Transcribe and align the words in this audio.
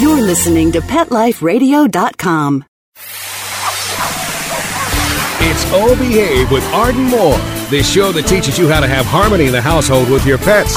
You're 0.00 0.22
listening 0.22 0.72
to 0.72 0.80
PetLifeRadio.com. 0.80 2.64
It's 5.44 5.64
O 5.72 5.94
Behave 5.98 6.50
with 6.50 6.64
Arden 6.72 7.04
Moore, 7.04 7.36
the 7.70 7.82
show 7.82 8.10
that 8.12 8.22
teaches 8.26 8.58
you 8.58 8.68
how 8.68 8.80
to 8.80 8.86
have 8.86 9.04
harmony 9.04 9.46
in 9.46 9.52
the 9.52 9.60
household 9.60 10.08
with 10.08 10.24
your 10.26 10.38
pets. 10.38 10.76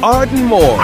Arden 0.00 0.44
Moore. 0.44 0.78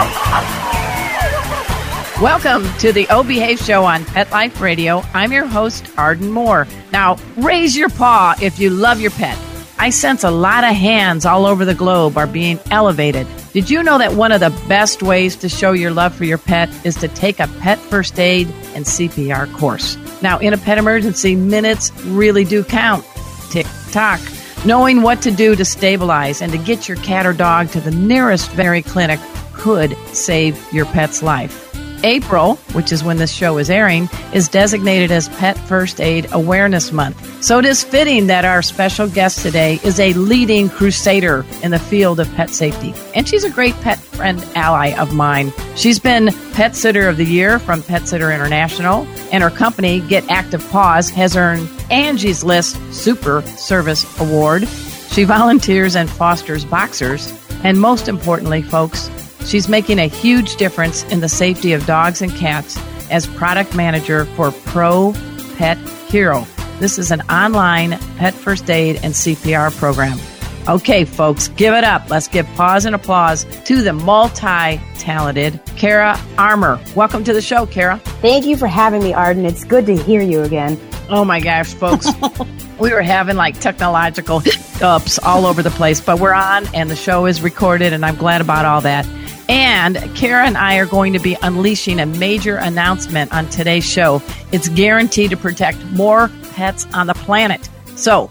Welcome 2.21 2.71
to 2.79 2.91
the 2.91 3.07
O 3.09 3.23
Show 3.55 3.83
on 3.83 4.05
Pet 4.05 4.29
Life 4.31 4.61
Radio. 4.61 5.03
I'm 5.13 5.31
your 5.31 5.45
host, 5.45 5.89
Arden 5.97 6.31
Moore. 6.31 6.67
Now, 6.91 7.17
raise 7.37 7.75
your 7.75 7.89
paw 7.89 8.35
if 8.41 8.59
you 8.59 8.69
love 8.69 8.99
your 8.99 9.11
pet. 9.11 9.37
I 9.77 9.89
sense 9.89 10.23
a 10.23 10.31
lot 10.31 10.63
of 10.63 10.75
hands 10.75 11.25
all 11.25 11.45
over 11.45 11.63
the 11.63 11.73
globe 11.73 12.17
are 12.17 12.27
being 12.27 12.59
elevated. 12.71 13.25
Did 13.53 13.69
you 13.69 13.81
know 13.83 13.97
that 13.97 14.13
one 14.13 14.31
of 14.31 14.41
the 14.41 14.49
best 14.67 15.01
ways 15.01 15.35
to 15.37 15.49
show 15.49 15.71
your 15.71 15.91
love 15.91 16.13
for 16.13 16.25
your 16.25 16.37
pet 16.37 16.69
is 16.85 16.95
to 16.97 17.07
take 17.07 17.39
a 17.39 17.47
pet 17.59 17.79
first 17.79 18.19
aid 18.19 18.47
and 18.75 18.85
CPR 18.85 19.51
course? 19.53 19.97
Now, 20.21 20.39
in 20.39 20.53
a 20.53 20.57
pet 20.57 20.77
emergency, 20.77 21.35
minutes 21.35 21.91
really 22.03 22.43
do 22.43 22.63
count. 22.63 23.05
Tick 23.49 23.65
tock. 23.91 24.19
Knowing 24.65 25.01
what 25.01 25.21
to 25.21 25.31
do 25.31 25.55
to 25.55 25.63
stabilize 25.63 26.41
and 26.41 26.51
to 26.51 26.57
get 26.57 26.85
your 26.87 26.97
cat 26.97 27.25
or 27.25 27.31
dog 27.31 27.69
to 27.69 27.79
the 27.79 27.91
nearest 27.91 28.49
veterinary 28.49 28.81
clinic 28.81 29.17
could 29.53 29.95
save 30.07 30.61
your 30.73 30.85
pet's 30.87 31.23
life. 31.23 31.65
April, 32.03 32.55
which 32.73 32.91
is 32.91 33.01
when 33.01 33.17
this 33.17 33.31
show 33.31 33.57
is 33.57 33.69
airing, 33.69 34.09
is 34.33 34.49
designated 34.49 35.11
as 35.11 35.29
Pet 35.29 35.57
First 35.57 36.01
Aid 36.01 36.27
Awareness 36.33 36.91
Month. 36.91 37.43
So 37.43 37.59
it 37.59 37.65
is 37.65 37.85
fitting 37.85 38.27
that 38.27 38.43
our 38.43 38.61
special 38.61 39.07
guest 39.07 39.41
today 39.41 39.79
is 39.83 39.97
a 39.97 40.11
leading 40.13 40.69
crusader 40.69 41.45
in 41.63 41.71
the 41.71 41.79
field 41.79 42.19
of 42.19 42.33
pet 42.35 42.49
safety. 42.49 42.93
And 43.15 43.27
she's 43.27 43.45
a 43.45 43.49
great 43.49 43.75
pet 43.75 43.97
friend 44.19 44.43
ally 44.55 44.93
of 44.99 45.13
mine. 45.13 45.51
She's 45.75 45.97
been 45.97 46.29
Pet 46.53 46.75
Sitter 46.75 47.09
of 47.09 47.17
the 47.17 47.25
Year 47.25 47.57
from 47.57 47.81
Pet 47.81 48.07
Sitter 48.07 48.31
International, 48.31 49.07
and 49.31 49.41
her 49.41 49.49
company, 49.49 50.01
Get 50.01 50.29
Active 50.29 50.67
Paws, 50.69 51.09
has 51.09 51.35
earned 51.35 51.69
Angie's 51.89 52.43
List 52.43 52.77
Super 52.93 53.41
Service 53.41 54.05
Award. 54.19 54.67
She 54.67 55.23
volunteers 55.23 55.95
and 55.95 56.09
fosters 56.09 56.65
boxers. 56.65 57.33
And 57.63 57.81
most 57.81 58.07
importantly, 58.07 58.61
folks, 58.61 59.09
She's 59.45 59.67
making 59.67 59.99
a 59.99 60.07
huge 60.07 60.57
difference 60.57 61.03
in 61.05 61.21
the 61.21 61.29
safety 61.29 61.73
of 61.73 61.85
dogs 61.85 62.21
and 62.21 62.31
cats 62.31 62.77
as 63.09 63.25
product 63.25 63.75
manager 63.75 64.25
for 64.25 64.51
Pro 64.51 65.13
Pet 65.57 65.77
Hero. 66.09 66.45
This 66.79 66.99
is 66.99 67.11
an 67.11 67.21
online 67.21 67.97
pet 68.17 68.33
first 68.33 68.69
aid 68.69 68.97
and 68.97 69.13
CPR 69.13 69.75
program. 69.77 70.19
Okay, 70.67 71.05
folks, 71.05 71.47
give 71.49 71.73
it 71.73 71.83
up. 71.83 72.09
Let's 72.09 72.27
give 72.27 72.45
pause 72.55 72.85
and 72.85 72.93
applause 72.93 73.45
to 73.65 73.81
the 73.81 73.93
multi 73.93 74.79
talented 74.97 75.59
Kara 75.77 76.19
Armour. 76.37 76.79
Welcome 76.95 77.23
to 77.23 77.33
the 77.33 77.41
show, 77.41 77.65
Kara. 77.65 77.97
Thank 78.21 78.45
you 78.45 78.55
for 78.55 78.67
having 78.67 79.01
me, 79.01 79.13
Arden. 79.13 79.45
It's 79.45 79.63
good 79.63 79.85
to 79.87 79.95
hear 79.95 80.21
you 80.21 80.43
again. 80.43 80.79
Oh 81.09 81.25
my 81.25 81.39
gosh, 81.39 81.73
folks. 81.73 82.07
we 82.79 82.91
were 82.93 83.01
having 83.01 83.35
like 83.35 83.59
technological 83.59 84.43
ups 84.81 85.17
all 85.19 85.47
over 85.47 85.63
the 85.63 85.71
place, 85.71 86.01
but 86.01 86.19
we're 86.19 86.33
on 86.33 86.67
and 86.75 86.89
the 86.89 86.95
show 86.95 87.25
is 87.25 87.41
recorded, 87.41 87.93
and 87.93 88.05
I'm 88.05 88.15
glad 88.15 88.41
about 88.41 88.65
all 88.65 88.81
that. 88.81 89.07
And 89.49 89.97
Kara 90.15 90.45
and 90.45 90.55
I 90.55 90.77
are 90.77 90.85
going 90.85 91.13
to 91.13 91.19
be 91.19 91.35
unleashing 91.41 91.99
a 91.99 92.05
major 92.05 92.57
announcement 92.57 93.33
on 93.33 93.49
today's 93.49 93.85
show. 93.85 94.21
It's 94.51 94.69
guaranteed 94.69 95.31
to 95.31 95.37
protect 95.37 95.83
more 95.85 96.29
pets 96.51 96.85
on 96.93 97.07
the 97.07 97.15
planet. 97.15 97.67
So 97.95 98.29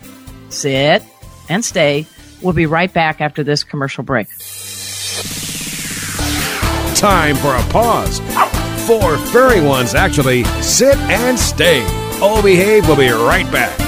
sit 0.50 1.02
and 1.48 1.64
stay. 1.64 2.06
We'll 2.42 2.54
be 2.54 2.66
right 2.66 2.92
back 2.92 3.20
after 3.20 3.42
this 3.42 3.64
commercial 3.64 4.04
break. 4.04 4.28
Time 6.94 7.36
for 7.36 7.54
a 7.54 7.62
pause. 7.70 8.20
Four 8.86 9.18
furry 9.18 9.60
ones, 9.60 9.94
actually. 9.94 10.44
Sit 10.62 10.96
and 10.96 11.38
stay. 11.38 11.84
O 12.20 12.40
Behave 12.42 12.86
We'll 12.88 12.96
be 12.96 13.10
right 13.10 13.50
back. 13.52 13.87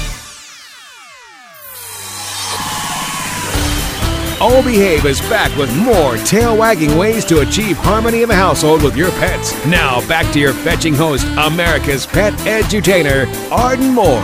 O 4.53 4.61
Behave 4.61 5.05
is 5.05 5.21
back 5.21 5.57
with 5.57 5.73
more 5.77 6.17
tail 6.17 6.57
wagging 6.57 6.97
ways 6.97 7.23
to 7.23 7.39
achieve 7.39 7.77
harmony 7.77 8.21
in 8.21 8.27
the 8.27 8.35
household 8.35 8.83
with 8.83 8.97
your 8.97 9.09
pets. 9.11 9.53
Now, 9.65 10.05
back 10.09 10.29
to 10.33 10.39
your 10.41 10.51
fetching 10.51 10.93
host, 10.93 11.25
America's 11.37 12.05
pet 12.05 12.33
edutainer, 12.39 13.31
Arden 13.49 13.93
Moore. 13.93 14.19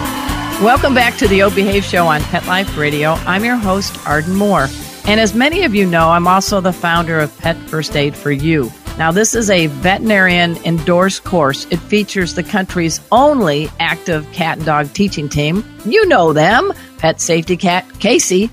Welcome 0.62 0.94
back 0.94 1.16
to 1.20 1.30
the 1.30 1.44
O 1.44 1.50
Behave 1.50 1.86
Show 1.86 2.08
on 2.08 2.22
Pet 2.24 2.46
Life 2.46 2.78
Radio. 2.78 3.12
I'm 3.26 3.46
your 3.46 3.56
host, 3.56 4.06
Arden 4.06 4.36
Moore. 4.36 4.68
And 5.06 5.22
as 5.22 5.34
many 5.34 5.64
of 5.64 5.74
you 5.74 5.86
know, 5.86 6.10
I'm 6.10 6.28
also 6.28 6.60
the 6.60 6.74
founder 6.74 7.22
of 7.22 7.36
Pet 7.38 7.56
First 7.70 7.96
Aid 7.96 8.14
for 8.14 8.30
You. 8.30 8.70
Now, 8.98 9.12
this 9.12 9.36
is 9.36 9.52
a 9.52 9.68
veterinarian 9.68 10.58
endorsed 10.66 11.24
course. 11.24 11.68
It 11.70 11.78
features 11.78 12.34
the 12.34 12.42
country's 12.42 13.00
only 13.12 13.70
active 13.80 14.30
cat 14.32 14.58
and 14.58 14.66
dog 14.66 14.92
teaching 14.94 15.30
team. 15.30 15.64
You 15.86 16.08
know 16.08 16.34
them 16.34 16.74
pet 16.98 17.22
safety 17.22 17.58
cat 17.58 17.86
Casey. 18.00 18.50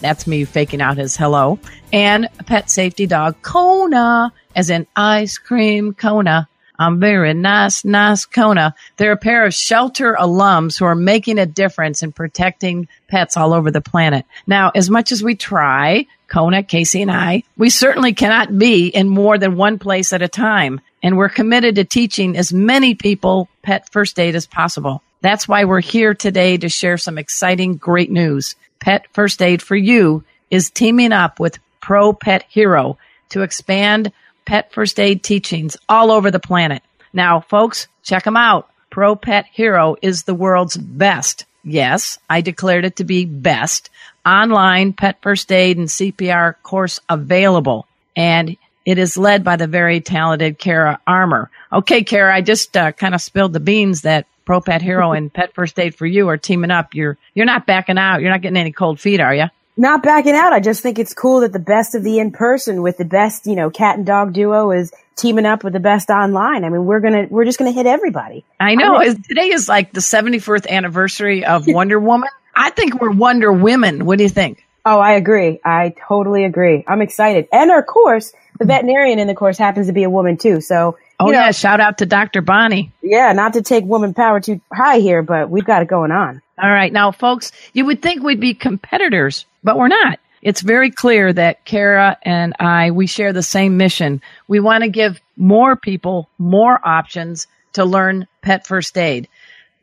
That's 0.00 0.26
me 0.26 0.44
faking 0.44 0.80
out 0.80 0.96
his 0.96 1.16
hello. 1.16 1.60
And 1.92 2.28
pet 2.46 2.68
safety 2.70 3.06
dog 3.06 3.40
Kona, 3.42 4.32
as 4.56 4.68
in 4.68 4.88
ice 4.96 5.38
cream 5.38 5.94
Kona. 5.94 6.48
I'm 6.80 6.98
very 6.98 7.34
nice, 7.34 7.84
nice 7.84 8.24
Kona. 8.24 8.74
They're 8.96 9.12
a 9.12 9.16
pair 9.18 9.44
of 9.44 9.52
shelter 9.52 10.16
alums 10.18 10.78
who 10.78 10.86
are 10.86 10.94
making 10.94 11.38
a 11.38 11.44
difference 11.44 12.02
in 12.02 12.10
protecting 12.10 12.88
pets 13.06 13.36
all 13.36 13.52
over 13.52 13.70
the 13.70 13.82
planet. 13.82 14.24
Now, 14.46 14.72
as 14.74 14.88
much 14.88 15.12
as 15.12 15.22
we 15.22 15.34
try, 15.34 16.06
Kona, 16.28 16.62
Casey, 16.62 17.02
and 17.02 17.10
I, 17.10 17.42
we 17.58 17.68
certainly 17.68 18.14
cannot 18.14 18.58
be 18.58 18.86
in 18.88 19.10
more 19.10 19.36
than 19.36 19.56
one 19.56 19.78
place 19.78 20.14
at 20.14 20.22
a 20.22 20.28
time. 20.28 20.80
And 21.02 21.18
we're 21.18 21.28
committed 21.28 21.74
to 21.74 21.84
teaching 21.84 22.34
as 22.34 22.50
many 22.50 22.94
people 22.94 23.50
pet 23.62 23.90
first 23.92 24.18
aid 24.18 24.34
as 24.34 24.46
possible. 24.46 25.02
That's 25.20 25.46
why 25.46 25.64
we're 25.64 25.80
here 25.80 26.14
today 26.14 26.56
to 26.56 26.70
share 26.70 26.96
some 26.96 27.18
exciting, 27.18 27.76
great 27.76 28.10
news. 28.10 28.56
Pet 28.78 29.06
First 29.12 29.42
Aid 29.42 29.60
for 29.60 29.76
You 29.76 30.24
is 30.50 30.70
teaming 30.70 31.12
up 31.12 31.38
with 31.38 31.58
Pro 31.82 32.14
Pet 32.14 32.46
Hero 32.48 32.96
to 33.28 33.42
expand 33.42 34.12
pet 34.50 34.72
first 34.72 34.98
aid 34.98 35.22
teachings 35.22 35.76
all 35.88 36.10
over 36.10 36.28
the 36.32 36.40
planet. 36.40 36.82
Now, 37.12 37.38
folks, 37.38 37.86
check 38.02 38.24
them 38.24 38.36
out. 38.36 38.68
Pro 38.90 39.14
Pet 39.14 39.46
Hero 39.52 39.94
is 40.02 40.24
the 40.24 40.34
world's 40.34 40.76
best. 40.76 41.44
Yes, 41.62 42.18
I 42.28 42.40
declared 42.40 42.84
it 42.84 42.96
to 42.96 43.04
be 43.04 43.26
best 43.26 43.90
online 44.26 44.92
pet 44.92 45.18
first 45.22 45.52
aid 45.52 45.78
and 45.78 45.86
CPR 45.86 46.56
course 46.64 46.98
available. 47.08 47.86
And 48.16 48.56
it 48.84 48.98
is 48.98 49.16
led 49.16 49.44
by 49.44 49.54
the 49.54 49.68
very 49.68 50.00
talented 50.00 50.58
Kara 50.58 50.98
Armour. 51.06 51.48
Okay, 51.72 52.02
Kara, 52.02 52.34
I 52.34 52.40
just 52.40 52.76
uh, 52.76 52.90
kind 52.90 53.14
of 53.14 53.20
spilled 53.20 53.52
the 53.52 53.60
beans 53.60 54.00
that 54.00 54.26
Pro 54.46 54.60
Pet 54.60 54.82
Hero 54.82 55.12
and 55.16 55.32
Pet 55.32 55.54
First 55.54 55.78
Aid 55.78 55.94
for 55.94 56.06
You 56.06 56.28
are 56.28 56.36
teaming 56.36 56.72
up. 56.72 56.92
You're 56.92 57.16
you're 57.34 57.46
not 57.46 57.66
backing 57.66 57.98
out. 57.98 58.20
You're 58.20 58.32
not 58.32 58.42
getting 58.42 58.56
any 58.56 58.72
cold 58.72 58.98
feet, 58.98 59.20
are 59.20 59.32
you? 59.32 59.46
Not 59.80 60.02
backing 60.02 60.34
out. 60.34 60.52
I 60.52 60.60
just 60.60 60.82
think 60.82 60.98
it's 60.98 61.14
cool 61.14 61.40
that 61.40 61.52
the 61.52 61.58
best 61.58 61.94
of 61.94 62.04
the 62.04 62.18
in 62.18 62.32
person 62.32 62.82
with 62.82 62.98
the 62.98 63.04
best, 63.04 63.46
you 63.46 63.56
know, 63.56 63.70
cat 63.70 63.96
and 63.96 64.06
dog 64.06 64.34
duo 64.34 64.70
is 64.70 64.92
teaming 65.16 65.46
up 65.46 65.64
with 65.64 65.72
the 65.72 65.80
best 65.80 66.10
online. 66.10 66.64
I 66.64 66.68
mean, 66.68 66.84
we're 66.84 67.00
gonna 67.00 67.26
we're 67.30 67.46
just 67.46 67.58
gonna 67.58 67.72
hit 67.72 67.86
everybody. 67.86 68.44
I 68.60 68.74
know. 68.74 68.96
I 68.96 69.08
mean, 69.08 69.22
Today 69.22 69.48
is 69.48 69.68
like 69.68 69.92
the 69.92 70.00
74th 70.00 70.68
anniversary 70.68 71.44
of 71.44 71.66
Wonder 71.66 71.98
Woman. 71.98 72.28
I 72.54 72.70
think 72.70 73.00
we're 73.00 73.10
Wonder 73.10 73.50
Women. 73.50 74.04
What 74.04 74.18
do 74.18 74.24
you 74.24 74.30
think? 74.30 74.64
Oh, 74.84 74.98
I 74.98 75.12
agree. 75.12 75.60
I 75.64 75.94
totally 76.08 76.44
agree. 76.44 76.84
I'm 76.86 77.00
excited. 77.00 77.48
And 77.52 77.70
of 77.70 77.86
course, 77.86 78.32
the 78.58 78.66
veterinarian 78.66 79.18
in 79.18 79.28
the 79.28 79.34
course 79.34 79.56
happens 79.56 79.86
to 79.86 79.92
be 79.92 80.02
a 80.02 80.10
woman 80.10 80.36
too. 80.36 80.60
So, 80.60 80.98
oh 81.18 81.26
you 81.26 81.32
know, 81.32 81.38
yeah, 81.38 81.50
shout 81.52 81.80
out 81.80 81.98
to 81.98 82.06
Dr. 82.06 82.42
Bonnie. 82.42 82.92
Yeah, 83.02 83.32
not 83.32 83.54
to 83.54 83.62
take 83.62 83.84
woman 83.84 84.12
power 84.12 84.40
too 84.40 84.60
high 84.72 84.98
here, 84.98 85.22
but 85.22 85.48
we've 85.48 85.64
got 85.64 85.82
it 85.82 85.88
going 85.88 86.12
on. 86.12 86.42
All 86.62 86.70
right. 86.70 86.92
Now, 86.92 87.12
folks, 87.12 87.52
you 87.72 87.86
would 87.86 88.02
think 88.02 88.22
we'd 88.22 88.40
be 88.40 88.54
competitors, 88.54 89.46
but 89.62 89.78
we're 89.78 89.88
not. 89.88 90.18
It's 90.42 90.62
very 90.62 90.90
clear 90.90 91.32
that 91.32 91.64
Kara 91.64 92.16
and 92.22 92.54
I, 92.58 92.92
we 92.92 93.06
share 93.06 93.32
the 93.32 93.42
same 93.42 93.76
mission. 93.76 94.22
We 94.48 94.58
want 94.60 94.84
to 94.84 94.88
give 94.88 95.20
more 95.36 95.76
people 95.76 96.28
more 96.38 96.80
options 96.82 97.46
to 97.74 97.84
learn 97.84 98.26
pet 98.40 98.66
first 98.66 98.96
aid. 98.96 99.28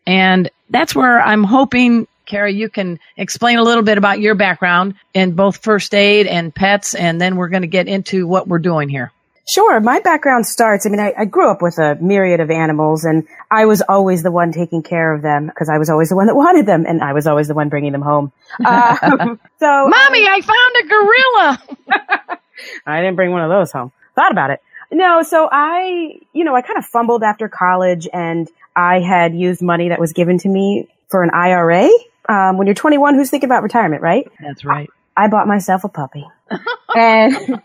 And 0.08 0.50
that's 0.70 0.96
where 0.96 1.22
I'm 1.22 1.44
hoping 1.44 2.08
Kara, 2.28 2.52
you 2.52 2.70
can 2.70 3.00
explain 3.16 3.58
a 3.58 3.64
little 3.64 3.84
bit 3.84 3.98
about 3.98 4.20
your 4.20 4.36
background 4.36 4.96
in 5.14 5.32
both 5.32 5.58
first 5.58 5.96
aid 5.96 6.28
and 6.28 6.54
pets, 6.54 6.94
and 6.94 7.20
then 7.20 7.38
we're 7.38 7.48
going 7.48 7.62
to 7.62 7.68
get 7.68 7.88
into 7.88 8.28
what 8.28 8.48
we're 8.48 8.60
doing 8.60 8.90
here. 8.90 9.12
Sure. 9.48 9.80
My 9.80 10.02
background 10.02 10.46
starts, 10.46 10.86
I 10.86 10.90
mean, 10.90 11.00
I, 11.00 11.14
I, 11.18 11.26
grew 11.26 11.50
up 11.50 11.62
with 11.62 11.78
a 11.78 11.96
myriad 12.02 12.42
of 12.42 12.52
animals 12.52 13.06
and 13.06 13.26
I 13.50 13.66
was 13.66 13.82
always 13.82 14.22
the 14.22 14.32
one 14.32 14.52
taking 14.52 14.84
care 14.84 15.14
of 15.14 15.22
them 15.22 15.48
because 15.48 15.70
I 15.70 15.78
was 15.78 15.90
always 15.90 16.10
the 16.10 16.18
one 16.18 16.28
that 16.28 16.36
wanted 16.46 16.66
them 16.66 16.86
and 16.86 17.02
I 17.02 17.14
was 17.14 17.28
always 17.28 17.48
the 17.48 17.54
one 17.54 17.70
bringing 17.70 17.94
them 17.94 18.02
home. 18.02 18.32
Um, 18.68 19.40
so, 19.60 19.88
Mommy, 19.88 20.28
I 20.28 20.42
found 20.42 20.76
a 20.84 20.88
gorilla. 20.88 22.40
I 22.86 23.02
didn't 23.02 23.16
bring 23.16 23.32
one 23.32 23.42
of 23.42 23.50
those 23.50 23.72
home. 23.72 23.92
Thought 24.16 24.32
about 24.32 24.50
it. 24.50 24.62
No, 24.92 25.22
so 25.24 25.48
I, 25.52 26.20
you 26.34 26.44
know, 26.44 26.56
I 26.56 26.62
kind 26.62 26.78
of 26.78 26.86
fumbled 26.86 27.24
after 27.24 27.48
college 27.48 28.08
and 28.12 28.50
I 28.76 29.00
had 29.00 29.36
used 29.36 29.62
money 29.62 29.90
that 29.90 30.00
was 30.00 30.14
given 30.14 30.38
to 30.40 30.50
me 30.50 30.88
for 31.10 31.24
an 31.24 31.30
IRA 31.32 31.90
um, 32.28 32.58
when 32.58 32.68
you're 32.68 32.74
21, 32.74 33.16
who's 33.16 33.30
thinking 33.30 33.48
about 33.48 33.64
retirement, 33.64 34.02
right? 34.02 34.30
That's 34.40 34.66
right. 34.66 34.90
I, 35.18 35.28
bought 35.28 35.48
myself 35.48 35.84
a 35.84 35.90
puppy. 35.90 36.26
and 36.96 37.62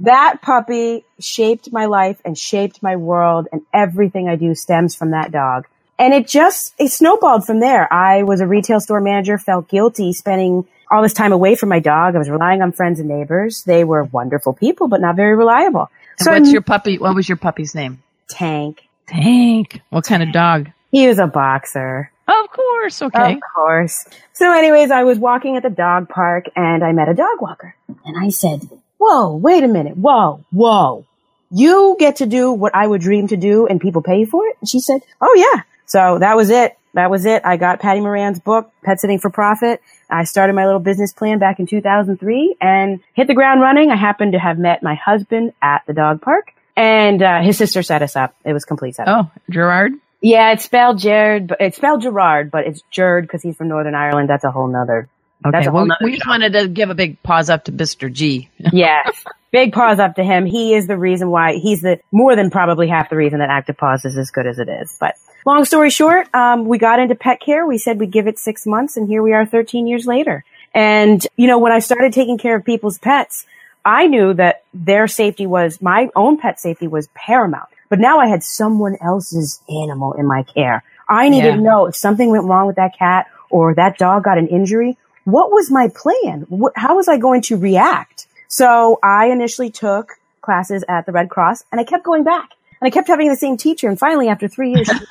that 0.00 0.42
puppy 0.42 1.04
shaped 1.18 1.72
my 1.72 1.86
life 1.86 2.20
and 2.24 2.36
shaped 2.36 2.82
my 2.82 2.96
world 2.96 3.48
and 3.52 3.62
everything 3.72 4.28
I 4.28 4.36
do 4.36 4.54
stems 4.54 4.94
from 4.94 5.12
that 5.12 5.32
dog. 5.32 5.66
And 5.98 6.12
it 6.12 6.28
just, 6.28 6.74
it 6.78 6.88
snowballed 6.90 7.46
from 7.46 7.60
there. 7.60 7.90
I 7.90 8.22
was 8.22 8.40
a 8.40 8.46
retail 8.46 8.80
store 8.80 9.00
manager, 9.00 9.38
felt 9.38 9.68
guilty 9.68 10.12
spending 10.12 10.66
all 10.90 11.02
this 11.02 11.14
time 11.14 11.32
away 11.32 11.54
from 11.54 11.70
my 11.70 11.80
dog. 11.80 12.14
I 12.14 12.18
was 12.18 12.28
relying 12.28 12.60
on 12.60 12.72
friends 12.72 13.00
and 13.00 13.08
neighbors. 13.08 13.62
They 13.64 13.84
were 13.84 14.04
wonderful 14.04 14.52
people, 14.52 14.88
but 14.88 15.00
not 15.00 15.16
very 15.16 15.34
reliable. 15.34 15.90
And 16.18 16.24
so 16.24 16.32
what's 16.32 16.48
I'm, 16.48 16.52
your 16.52 16.62
puppy? 16.62 16.98
What 16.98 17.14
was 17.14 17.28
your 17.28 17.36
puppy's 17.36 17.74
name? 17.74 18.02
Tank. 18.28 18.82
Tank. 19.06 19.80
What 19.90 20.04
kind 20.04 20.22
of 20.22 20.32
dog? 20.32 20.70
He 20.92 21.08
was 21.08 21.18
a 21.18 21.26
boxer. 21.26 22.10
Of 22.46 22.52
course. 22.52 23.02
Okay. 23.02 23.34
Of 23.34 23.40
course. 23.54 24.06
So 24.32 24.52
anyways, 24.52 24.90
I 24.90 25.04
was 25.04 25.18
walking 25.18 25.56
at 25.56 25.62
the 25.62 25.70
dog 25.70 26.08
park 26.08 26.46
and 26.54 26.84
I 26.84 26.92
met 26.92 27.08
a 27.08 27.14
dog 27.14 27.40
walker 27.40 27.74
and 28.04 28.16
I 28.24 28.28
said, 28.28 28.68
whoa, 28.98 29.36
wait 29.36 29.64
a 29.64 29.68
minute. 29.68 29.96
Whoa, 29.96 30.44
whoa. 30.52 31.06
You 31.50 31.96
get 31.98 32.16
to 32.16 32.26
do 32.26 32.52
what 32.52 32.74
I 32.74 32.86
would 32.86 33.00
dream 33.00 33.28
to 33.28 33.36
do 33.36 33.66
and 33.66 33.80
people 33.80 34.02
pay 34.02 34.24
for 34.24 34.46
it? 34.46 34.56
And 34.60 34.68
she 34.68 34.80
said, 34.80 35.00
oh 35.20 35.34
yeah. 35.34 35.62
So 35.86 36.18
that 36.18 36.36
was 36.36 36.50
it. 36.50 36.76
That 36.94 37.10
was 37.10 37.26
it. 37.26 37.42
I 37.44 37.56
got 37.56 37.80
Patti 37.80 38.00
Moran's 38.00 38.40
book, 38.40 38.72
Pet 38.82 39.00
Sitting 39.00 39.18
for 39.18 39.30
Profit. 39.30 39.82
I 40.08 40.24
started 40.24 40.54
my 40.54 40.64
little 40.64 40.80
business 40.80 41.12
plan 41.12 41.38
back 41.38 41.58
in 41.58 41.66
2003 41.66 42.56
and 42.60 43.00
hit 43.14 43.26
the 43.26 43.34
ground 43.34 43.60
running. 43.60 43.90
I 43.90 43.96
happened 43.96 44.32
to 44.32 44.38
have 44.38 44.58
met 44.58 44.82
my 44.82 44.94
husband 44.94 45.52
at 45.60 45.82
the 45.86 45.92
dog 45.92 46.22
park 46.22 46.52
and 46.76 47.22
uh, 47.22 47.40
his 47.42 47.56
sister 47.56 47.82
set 47.82 48.02
us 48.02 48.16
up. 48.16 48.34
It 48.44 48.52
was 48.52 48.64
complete 48.64 48.96
setup. 48.96 49.26
Oh, 49.26 49.40
Gerard? 49.50 49.92
Yeah, 50.20 50.52
it's 50.52 50.64
spelled 50.64 50.98
Jared, 50.98 51.48
but 51.48 51.60
it's 51.60 51.76
spelled 51.76 52.02
Gerard, 52.02 52.50
but 52.50 52.66
it's 52.66 52.82
Jerd 52.92 53.22
because 53.22 53.42
he's 53.42 53.56
from 53.56 53.68
Northern 53.68 53.94
Ireland. 53.94 54.28
That's 54.28 54.44
a 54.44 54.50
whole 54.50 54.68
nother. 54.68 55.08
Okay, 55.44 55.68
well, 55.68 55.86
we 56.02 56.12
just 56.12 56.26
wanted 56.26 56.54
to 56.54 56.66
give 56.66 56.90
a 56.90 56.94
big 56.94 57.22
pause 57.22 57.50
up 57.50 57.64
to 57.64 57.72
Mr. 57.72 58.10
G. 58.10 58.48
yes, 58.72 59.24
big 59.52 59.72
pause 59.72 59.98
up 59.98 60.16
to 60.16 60.24
him. 60.24 60.46
He 60.46 60.74
is 60.74 60.86
the 60.86 60.96
reason 60.96 61.30
why 61.30 61.58
he's 61.58 61.82
the 61.82 62.00
more 62.10 62.34
than 62.34 62.50
probably 62.50 62.88
half 62.88 63.10
the 63.10 63.16
reason 63.16 63.40
that 63.40 63.50
Active 63.50 63.76
Paws 63.76 64.04
is 64.04 64.16
as 64.16 64.30
good 64.30 64.46
as 64.46 64.58
it 64.58 64.68
is. 64.68 64.96
But 64.98 65.16
long 65.44 65.64
story 65.66 65.90
short, 65.90 66.34
um, 66.34 66.64
we 66.64 66.78
got 66.78 66.98
into 66.98 67.14
pet 67.14 67.40
care. 67.40 67.66
We 67.66 67.78
said 67.78 68.00
we'd 68.00 68.10
give 68.10 68.26
it 68.26 68.38
six 68.38 68.66
months, 68.66 68.96
and 68.96 69.06
here 69.06 69.22
we 69.22 69.34
are, 69.34 69.44
13 69.44 69.86
years 69.86 70.06
later. 70.06 70.44
And 70.74 71.24
you 71.36 71.46
know, 71.46 71.58
when 71.58 71.72
I 71.72 71.80
started 71.80 72.12
taking 72.12 72.38
care 72.38 72.56
of 72.56 72.64
people's 72.64 72.98
pets, 72.98 73.46
I 73.84 74.06
knew 74.06 74.34
that 74.34 74.64
their 74.74 75.06
safety 75.06 75.46
was 75.46 75.80
my 75.80 76.08
own 76.16 76.38
pet 76.38 76.58
safety 76.58 76.88
was 76.88 77.08
paramount. 77.14 77.68
But 77.88 78.00
now 78.00 78.18
I 78.18 78.28
had 78.28 78.42
someone 78.42 78.96
else's 79.00 79.60
animal 79.68 80.12
in 80.14 80.26
my 80.26 80.42
care. 80.42 80.82
I 81.08 81.28
needed 81.28 81.46
yeah. 81.46 81.56
to 81.56 81.62
know 81.62 81.86
if 81.86 81.96
something 81.96 82.30
went 82.30 82.44
wrong 82.44 82.66
with 82.66 82.76
that 82.76 82.98
cat 82.98 83.26
or 83.50 83.74
that 83.74 83.98
dog 83.98 84.24
got 84.24 84.38
an 84.38 84.48
injury. 84.48 84.96
What 85.24 85.50
was 85.50 85.70
my 85.70 85.88
plan? 85.88 86.46
How 86.74 86.96
was 86.96 87.08
I 87.08 87.18
going 87.18 87.42
to 87.42 87.56
react? 87.56 88.26
So 88.48 88.98
I 89.02 89.26
initially 89.26 89.70
took 89.70 90.12
classes 90.40 90.84
at 90.88 91.06
the 91.06 91.12
Red 91.12 91.30
Cross 91.30 91.64
and 91.70 91.80
I 91.80 91.84
kept 91.84 92.04
going 92.04 92.24
back 92.24 92.50
and 92.80 92.86
I 92.86 92.90
kept 92.90 93.08
having 93.08 93.28
the 93.28 93.36
same 93.36 93.56
teacher. 93.56 93.88
And 93.88 93.98
finally, 93.98 94.28
after 94.28 94.48
three 94.48 94.72
years, 94.72 94.88